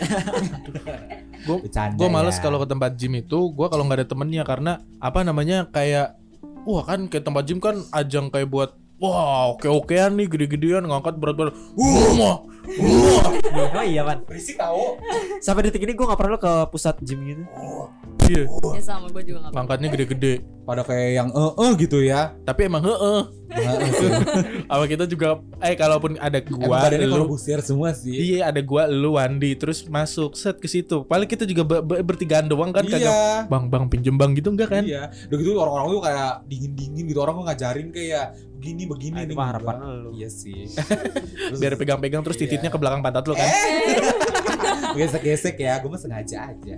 [1.94, 2.42] Gue males ya.
[2.42, 6.18] kalau ke tempat gym itu gue kalau nggak ada temennya karena apa namanya kayak
[6.66, 11.14] wah kan ke tempat gym kan ajang kayak buat wah oke okean nih gede-gedean ngangkat
[11.14, 12.36] berat-berat wah wah
[12.66, 14.26] Oh iya man.
[14.26, 14.98] berisik tau.
[15.38, 17.42] Sampai detik ini gue gak pernah lo ke pusat gym gitu.
[18.26, 19.52] Iya Ya sama gue juga nggak.
[19.52, 22.34] ngangkatnya gede-gede Pada kayak yang eh eh gitu ya.
[22.42, 24.10] tapi emang heeh Heeh sih.
[24.66, 25.28] apa kita juga
[25.60, 28.10] eh kalaupun ada Emang gua kalau lu busir semua sih.
[28.12, 32.02] iya ada gua lu Wandi terus masuk set ke situ paling kita juga be- be-
[32.02, 33.46] bertigaan doang kan kagak Iya.
[33.46, 35.14] bang bang pinjem bang gitu enggak kan Iya.
[35.24, 37.18] Udah gitu orang-orang tuh kayak dingin-dingin gitu.
[37.18, 40.10] Orang tuh ngajarin kayak begini begini itu nih, harapan lu.
[40.12, 40.66] Iya sih.
[41.48, 42.42] Terus biar pegang-pegang terus Iya.
[42.44, 43.46] tititnya ke belakang pantat lu kan
[44.98, 45.78] gesek-gesek ya.
[45.78, 46.76] Gue mah sengaja aja.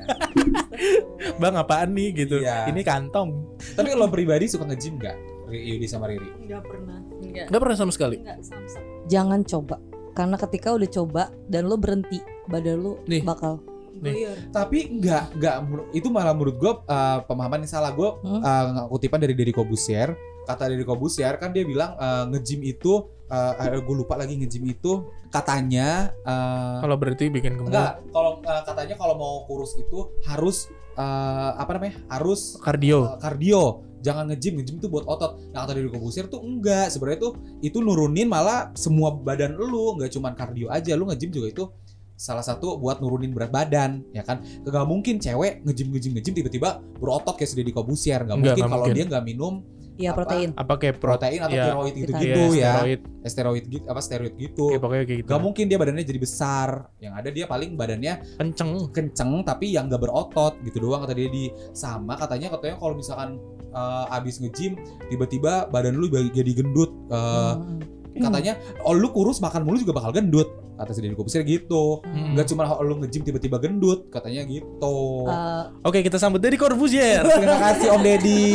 [1.41, 2.66] bang apaan nih gitu Iya.
[2.66, 3.30] ini kantong
[3.74, 5.16] Tapi lo pribadi suka nge-gym gak?
[5.49, 6.28] Yudi sama Riri.
[6.45, 7.01] Nggak pernah.
[7.18, 7.47] Enggak.
[7.49, 8.82] nggak pernah sama sekali Nggak samsak.
[9.07, 9.76] Jangan coba.
[10.12, 13.24] Karena ketika udah coba dan lo berhenti, badan lo Nih.
[13.24, 13.57] bakal
[13.95, 14.28] Nih.
[14.49, 17.91] Tapi enggak, enggak menur- itu malah menurut gue uh, pemahaman yang salah.
[17.91, 18.39] Gue Hmm.
[18.39, 20.12] uh, kutipan dari Deddy Kobusier.
[20.45, 25.09] Kata Deddy Kobusier kan dia bilang uh, nge-gym itu uh, gue lupa lagi nge-gym itu
[25.29, 30.68] katanya uh, kalau berarti bikin gemuk enggak kalau uh, katanya kalau mau kurus itu harus
[30.99, 31.95] uh, apa namanya?
[32.11, 33.87] Harus kardio uh, kardio.
[33.99, 35.51] Jangan nge-gym, nge-gym itu buat otot.
[35.51, 36.91] Nah, kata Deddy Kobusier tuh enggak.
[36.95, 40.95] Sebenarnya tuh itu nurunin malah semua badan lu, enggak cuman kardio aja.
[40.95, 41.64] Lu nge-gym juga itu
[42.18, 46.83] salah satu buat nurunin berat badan ya kan gak mungkin cewek ngejim ngejim ngejim tiba-tiba
[46.99, 49.62] berotot kayak si Deddy Kobusier gak mungkin nggak kalau dia nggak minum
[49.99, 50.23] ya Apa?
[50.23, 50.49] protein.
[50.55, 52.23] apa kayak protein protein atau Iya, steroid gitu vitamin.
[52.25, 55.65] gitu ya steroid Eh, steroid gitu apa steroid gitu ya, pokoknya kayak gitu gak mungkin
[55.67, 60.55] dia badannya jadi besar yang ada dia paling badannya kenceng kenceng tapi yang gak berotot
[60.63, 64.79] gitu doang kata dia di sama katanya katanya kalau misalkan eh, abis nge-gym
[65.09, 67.55] tiba-tiba badan lu jadi gendut Eh,
[68.11, 68.25] Hmm.
[68.25, 72.01] katanya oh lu kurus makan mulu juga bakal gendut kata si Deddy Kobusier gitu.
[72.07, 72.39] Hmm.
[72.39, 75.26] nggak cuma lu nge-gym tiba-tiba gendut katanya gitu.
[75.26, 78.47] Eh, oke kita sambut dari Corbusier terima kasih Om Deddy.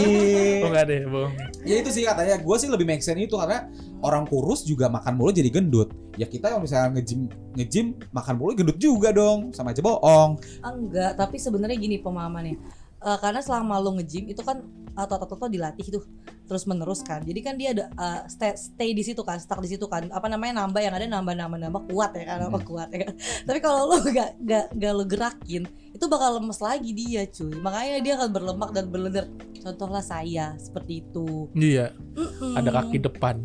[0.64, 3.68] Oh enggak deh bohong ya itu sih katanya gue sih lebih make sense itu karena
[4.04, 5.92] orang kurus juga makan mulu jadi gendut.
[6.20, 10.38] Ya kita kalau misalnya nge-gym nge-gym makan mulu gendut juga dong sama aja bohong.
[10.62, 12.83] Enggak, tapi sebenarnya gini pemahamannya.
[13.04, 16.04] Eh, karena selama lo nge-gym itu kan otot-otot lo dilatih tuh
[16.48, 17.20] terus menerus kan.
[17.20, 20.08] Jadi kan dia ada eh, stay, stay di situ kan, stuck di situ kan.
[20.08, 22.68] Apa namanya nambah yang ada nambah nambah nambah kuat ya kan, apa Hmm.
[22.68, 23.14] kuat ya kan.
[23.44, 27.52] Tapi kalau lo gak, gak, gak lo gerakin, itu bakal lemes lagi dia cuy.
[27.60, 29.28] Makanya dia akan berlemak dan berlendir.
[29.64, 31.48] Contohlah saya seperti itu.
[31.56, 32.54] iya Mm-mm.
[32.54, 33.42] ada kaki depan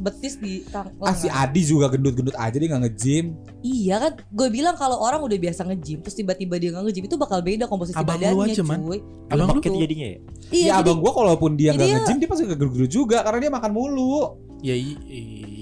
[0.00, 1.28] betis di tang ah si.
[1.30, 3.26] Adi juga gendut-gendut aja dia nggak nge-gym
[3.64, 7.16] Iya kan, gue bilang kalau orang udah biasa nge-gym, terus tiba-tiba dia nggak nge-gym itu
[7.16, 8.80] bakal beda komposisi Abang lu badannya, aja, Man.
[8.82, 9.00] cuy.
[9.24, 10.18] Abang lu Paket jadinya ya.
[10.52, 13.38] Iya, ya jadi abang gua kalaupun dia nggak dia- nge-gym dia pasti gendut-gendut juga karena
[13.40, 14.14] dia makan mulu
[14.64, 14.74] ya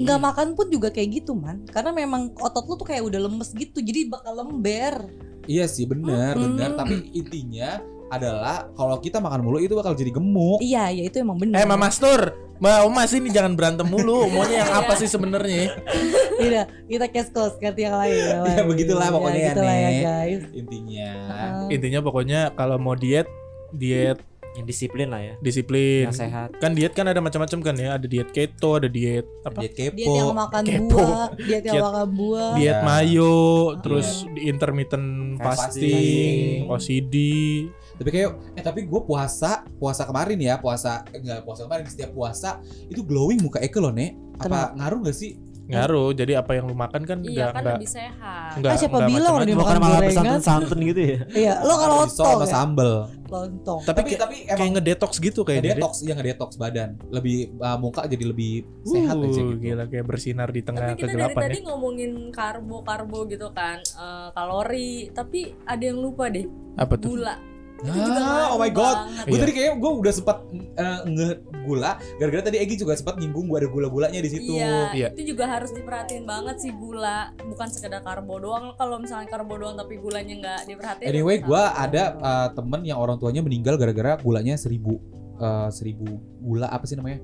[0.02, 3.50] nggak makan pun juga kayak gitu man, karena memang otot lu tuh kayak udah lemes
[3.50, 5.10] gitu, jadi bakal lember.
[5.50, 6.54] iya sih benar Mm-mm.
[6.54, 11.16] benar tapi intinya adalah kalau kita makan mulu itu bakal jadi gemuk Iya, ya itu
[11.18, 11.56] emang benar.
[11.56, 12.20] eh Mama Mastur
[12.54, 15.74] Mbak Mas ini jangan berantem mulu maunya yang apa sih sebenarnya
[16.36, 18.12] Tidak, kita cash close ganti yang lain.
[18.22, 18.66] yang Ya, lain.
[18.66, 20.42] begitulah pokoknya ya, begitulah ya, guys.
[20.52, 21.66] intinya Heeh.
[21.72, 23.26] intinya pokoknya kalau mau diet
[23.72, 24.20] diet
[24.52, 25.34] Yang disiplin lah ya.
[25.40, 26.48] disiplin Yang sehat.
[26.60, 29.96] kan diet kan ada macam-macam kan ya ada diet keto ada diet apa diet kepo
[29.96, 30.92] Diet yang makan Kepo.
[30.92, 32.52] buah, diet yang makan buah.
[32.54, 32.84] diet Iya.
[32.84, 33.34] mayo
[33.80, 36.68] terus di intermittent Fasting.
[36.68, 37.14] fasting OCD
[37.94, 42.58] tapi kayak eh tapi gue puasa puasa kemarin ya puasa enggak puasa kemarin setiap puasa
[42.86, 45.32] itu glowing muka Eke loh nek apa ngaruh gak sih
[45.62, 46.10] ngaruh.
[46.12, 48.50] Jadi apa yang lu makan kan Iya enggak kan enggak lebih sehat.
[48.58, 49.32] enggak Ah, siapa enggak bilang.
[49.32, 50.10] Bukan makan malah gorengan.
[50.10, 51.18] pesantren-santun gitu ya.
[51.32, 52.50] Iya, lo kalau lontong sama ya?
[52.50, 52.92] sambel.
[53.22, 53.80] Lontong.
[53.80, 55.72] Tapi, Tapi kayak, tapi kayak emang ngedetox gitu kayak dia.
[55.72, 56.90] ngedetox, iya ngedetox badan.
[57.08, 59.54] Lebih uh, muka jadi lebih sehat Uh, aja gitu.
[59.62, 61.64] Gila kayak bersinar di tengah Tapi kita dari kegelapan tadi ya.
[61.64, 67.16] ngomongin karbo-karbo gitu kan, eh, kalori, tapi ada yang lupa deh, Apa tuh?
[67.16, 67.38] gula.
[67.82, 68.96] Itu Ah, juga oh my God.
[69.22, 69.40] Gue Iya.
[69.40, 70.36] tadi kayaknya gue udah sempat
[70.74, 71.28] uh, nge
[71.62, 74.52] gula gara-gara tadi Egi juga sempat nyinggung gue ada gula-gulanya di situ.
[74.52, 75.08] Iya, Iya.
[75.12, 78.74] itu juga harus diperhatiin banget sih gula, bukan sekedar karbo doang.
[78.74, 81.06] Kalau misalnya karbo doang tapi gulanya nggak diperhatiin.
[81.06, 81.46] Anyway, salah.
[81.48, 85.02] gue ada uh, temen yang orang tuanya meninggal gara-gara gulanya seribu
[85.36, 86.06] uh, seribu
[86.38, 87.18] gula apa sih namanya?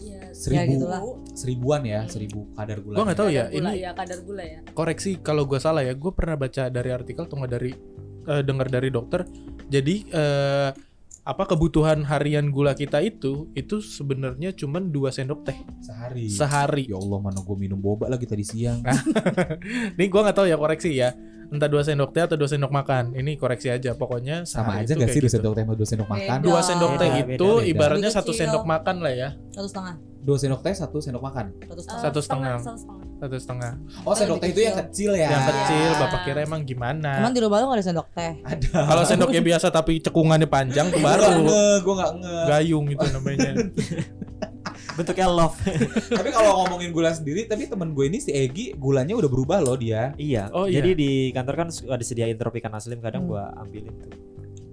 [0.00, 1.00] Iya, Seribu, gitulah.
[1.34, 2.08] seribuan ya, Hmm.
[2.08, 2.94] seribu kadar gula.
[2.94, 4.58] Gua nggak tahu ya, gula, ini- ya kadar gula ya.
[4.72, 7.70] koreksi kalau gue salah ya gue pernah baca dari artikel atau nggak dari
[8.22, 9.24] eh, dengar dari dokter
[9.70, 10.70] jadi eh,
[11.20, 16.26] apa kebutuhan harian gula kita itu itu sebenarnya cuman 2 sendok teh sehari.
[16.26, 18.80] sehari Ya Allah, mana gue minum boba lagi tadi siang.
[19.94, 21.12] ini gue nggak tahu ya koreksi ya
[21.46, 25.10] entah 2 sendok teh atau 2 sendok makan ini koreksi aja pokoknya Sama aja gak
[25.10, 25.34] sih dua gitu.
[25.38, 26.38] sendok teh sama dua sendok makan?
[26.40, 27.68] Dua sendok teh Beda, itu beda.
[27.68, 28.40] ibaratnya Lebih satu kecil.
[28.46, 29.94] sendok makan lah ya Satu setengah.
[30.20, 31.46] Dua sendok teh satu sendok makan.
[31.60, 32.00] Satu setengah.
[32.00, 32.56] Satu setengah.
[32.58, 32.99] Satu setengah.
[33.20, 35.28] Satu setengah Oh, sendok teh itu yang kecil ya.
[35.28, 36.00] yang kecil Iya.
[36.00, 38.32] bapak kira emang gimana Emang di rumah lo gak ada sendok teh?
[38.40, 38.68] Ada.
[38.82, 42.36] kalau sendoknya biasa tapi cekungannya panjang tuh Gue gak baru nge, gue gak nge.
[42.46, 43.50] gayung itu namanya
[44.90, 45.56] Bentuknya love.
[46.18, 49.74] tapi kalau ngomongin gula sendiri, tapi temen gue ini si Egi gulanya udah berubah loh
[49.74, 50.12] dia.
[50.16, 50.50] iya.
[50.50, 50.78] Oh, iya.
[50.78, 53.30] Jadi di kantor kan ada disediain tropikan aslim kadang Hmm.
[53.30, 54.10] gua ambilin tuh.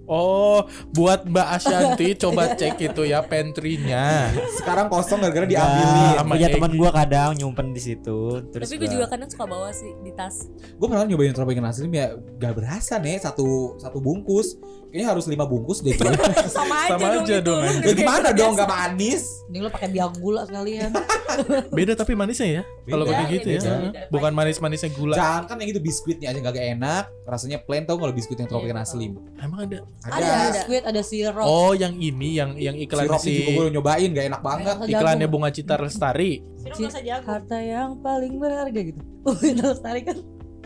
[0.08, 4.32] Oh, buat Mbak Ashanti coba cek itu ya pantry-nya.
[4.56, 6.16] Sekarang kosong gara-gara Enggak, diambilin.
[6.16, 8.20] sama punya teman gua kadang nyimpen di situ.
[8.50, 10.48] Terus Tapi gue juga kadang suka bawa sih di tas.
[10.48, 14.56] Gue pernah nyobain tropikan aslim ya gak berasa nih satu satu bungkus.
[14.88, 15.92] Kayaknya harus lima bungkus deh.
[15.92, 16.08] gue.
[16.48, 17.84] Sama aja Sama dong aja dong, Lu anjing.
[17.84, 19.24] ya gimana dong gak manis?
[19.48, 20.92] Mending lo pakai biang gula sekalian.
[21.78, 22.64] Beda tapi manisnya ya.
[22.88, 23.60] Kalau kayak gitu ya.
[23.60, 24.02] beda, beda.
[24.08, 25.14] Bukan manis-manisnya gula.
[25.14, 27.04] Jangan kan yang itu biskuitnya aja gak enak.
[27.28, 29.12] Rasanya plain tau kalau biskuit yang tropikan Iya, aslim.
[29.38, 29.84] Emang ada.
[30.06, 31.44] Ada biskuit, ada sirup.
[31.44, 34.76] Oh, yang ini yang yang iklan Sirupnya si juga gue udah nyobain gak enak banget.
[34.94, 36.32] Iklannya Bunga Citra Lestari.
[36.62, 37.28] Sirup rasa jagung.
[37.28, 39.02] Harta yang paling berharga gitu.
[39.28, 40.18] Oh, itu lestari kan.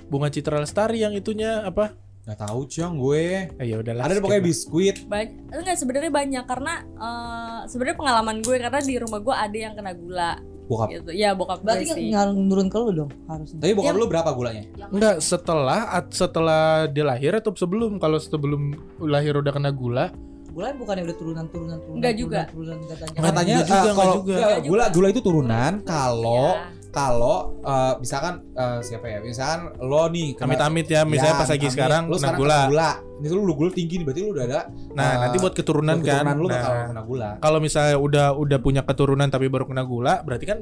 [0.05, 1.97] Bunga Citra Lestari yang itunya apa?
[2.29, 3.49] Gak tahu cang gue.
[3.57, 4.05] Eh, ya udahlah.
[4.05, 4.95] Ada pokoknya biskuit.
[5.09, 9.73] Banyak, enggak sebenarnya banyak karena eh, sebenarnya pengalaman gue karena di rumah gue ada yang
[9.73, 10.31] kena gula
[10.63, 10.87] Bokap.
[10.89, 11.11] gitu.
[11.11, 12.09] Ya bokap Berarti gue kan sih.
[12.09, 13.59] ngaruh nurun ke lu dong harusnya.
[13.59, 14.63] Tapi bokap Yang- lu berapa gulanya?
[14.87, 17.97] Enggak, setelah setelah dia lahir atau sebelum?
[17.97, 18.61] Kalau sebelum
[18.99, 20.07] lahir udah kena gula,
[20.51, 21.95] Gula bukannya udah turunan turunan turunan.
[21.95, 22.41] Enggak juga.
[22.45, 23.07] Turunan, turunan katanya.
[23.09, 24.31] Enggak Katanya Enggak juga, enggak kalau juga.
[24.31, 26.63] enggak, Enggak gula gula itu turunan kalau Iya.
[26.91, 29.19] Kalau eh, misalkan eh, siapa ya?
[29.19, 32.59] Misalkan lo nih kena- amit-amit ya, misalnya Ya, pas lagi sekarang lo kena sekarang gula.
[32.67, 32.89] gula.
[33.17, 34.61] Ini tuh lu gula tinggi nih berarti lu udah ada
[34.91, 36.13] Nah, eh, nanti buat keturunan buat kan.
[36.21, 37.29] keturunan lu Nah, bakal kena gula.
[37.39, 40.59] kalau misalnya udah udah punya keturunan tapi baru kena gula, berarti kan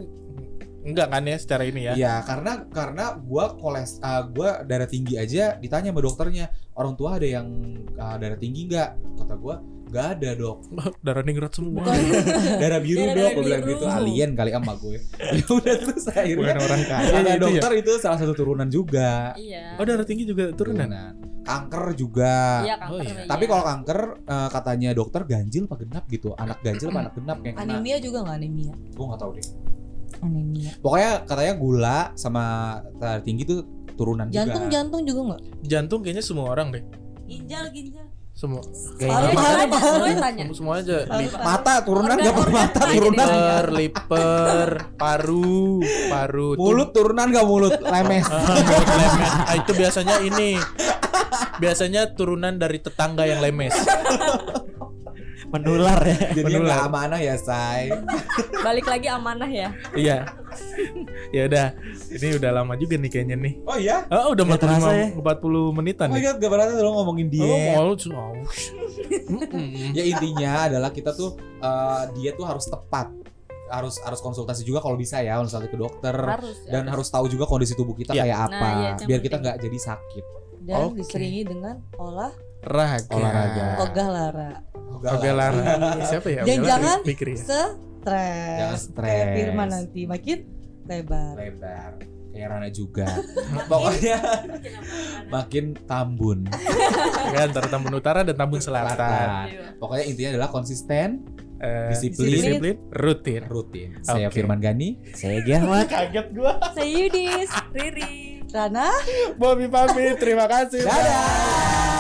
[0.80, 1.94] enggak kan ya secara ini ya.
[1.94, 7.16] Iya, karena karena gua koles eh, gua darah tinggi aja ditanya sama dokternya, orang tua
[7.16, 7.48] ada yang
[7.90, 8.90] eh, darah tinggi nggak?
[9.18, 9.60] Kata gua
[9.90, 10.58] nggak ada dok,
[11.06, 11.82] Darah ningrat semua.
[11.82, 11.98] Bukan.
[12.56, 14.98] darah biru Darah dok, gua bilang gitu alien kali sama gue.
[15.38, 17.38] ya udah terus akhirnya Bukan orang kaya kata itu ya.
[17.42, 19.34] dokter itu salah satu turunan juga.
[19.34, 19.76] Iya.
[19.76, 20.86] Oh, darah tinggi juga turunan.
[20.86, 21.14] Turunan.
[21.42, 22.62] Kanker juga.
[22.62, 23.02] Iya, Oh, kanker.
[23.02, 23.14] iya.
[23.16, 23.26] iya.
[23.26, 26.30] Tapi kalau kanker eh, katanya dokter ganjil apa genap gitu.
[26.36, 27.64] Anak ganjil apa anak genap yang kena.
[27.68, 28.74] Anemia juga nggak anemia?
[28.94, 29.46] Gue gak tahu deh.
[30.20, 30.72] Anemia.
[30.78, 32.44] Pokoknya katanya gula sama
[32.96, 33.60] darah tinggi tuh
[33.92, 34.74] turunan Jantung juga.
[34.74, 35.42] jantung juga nggak?
[35.64, 36.84] Jantung kayaknya semua orang deh.
[37.26, 38.06] Ginjal, ginjal.
[38.40, 38.64] Semua.
[38.64, 40.04] Paru, tanya, paru.
[40.08, 40.44] semuanya.
[40.56, 40.98] Semua, aja.
[41.44, 43.28] Mata turunan Organ- gak organ mata apa turunan.
[43.28, 46.48] liver, liver, paru, paru.
[46.56, 48.24] Mulut turunan gak mulut lemes.
[48.32, 48.56] Ah,
[48.96, 49.32] lemes.
[49.44, 50.56] Ah, itu biasanya ini.
[51.60, 53.76] Biasanya turunan dari tetangga yang lemes.
[55.50, 56.18] Menular ya.
[56.32, 56.70] Jadi Menular.
[56.70, 57.90] gak amanah ya say.
[58.66, 59.70] Balik lagi amanah ya.
[59.92, 60.18] Iya.
[61.30, 61.68] ya udah.
[62.08, 63.54] Ini udah lama juga nih kayaknya nih.
[63.64, 64.06] Oh iya?
[64.08, 67.76] Oh, udah Ya, terasa 45, 40 menitan Oh god gak berasa dong ngomongin Oh, diet.
[67.76, 68.74] mau oh, sh-
[69.26, 69.92] Mm-mm.
[69.92, 73.10] Ya intinya adalah kita tuh eh, diet tuh harus tepat.
[73.70, 76.14] Harus harus konsultasi juga kalau bisa ya konsultasi ke dokter.
[76.14, 76.58] Harus.
[76.64, 76.78] ya.
[76.78, 78.22] Dan harus tahu juga kondisi tubuh kita Iya.
[78.24, 78.58] kayak apa.
[78.60, 80.26] Nah, iya, itu yang biar kita nggak jadi sakit.
[80.60, 81.00] Dan Oke.
[81.00, 83.08] diselingi dengan olah Raga.
[83.10, 83.66] Olahraga.
[83.80, 84.52] ogah lara.
[85.00, 85.64] Oke Lara.
[86.04, 86.42] Siapa ya?
[86.44, 87.38] Dan Lara, jangan pikir ya.
[87.38, 88.80] Jangan Stres.
[88.86, 89.06] stres.
[89.06, 90.38] Kayak Firman nanti makin
[90.84, 91.34] lebar.
[91.36, 91.92] lebar
[92.30, 93.10] kayak Rana juga
[93.66, 94.18] pokoknya
[95.28, 96.46] makin tambun
[97.34, 99.50] Ya, antara Tambun Utara dan Tambun Selatan.
[99.50, 99.76] Iya.
[99.76, 101.26] pokoknya intinya adalah konsisten
[101.60, 102.32] Eh, Disiplin.
[102.32, 103.44] disiplin, rutin.
[103.44, 104.40] rutin saya Oke.
[104.40, 105.90] Firman Gani Saya Giahmat.
[105.92, 106.56] Kaget gua.
[106.72, 108.48] Saya Yudis, Riri.
[108.48, 108.88] Rana
[109.36, 110.16] Bobby pamit.
[110.16, 110.88] Terima kasih.
[110.88, 111.99] dadah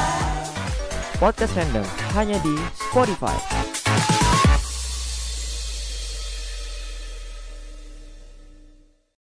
[1.19, 1.83] Podcast Random
[2.15, 3.78] hanya di Spotify.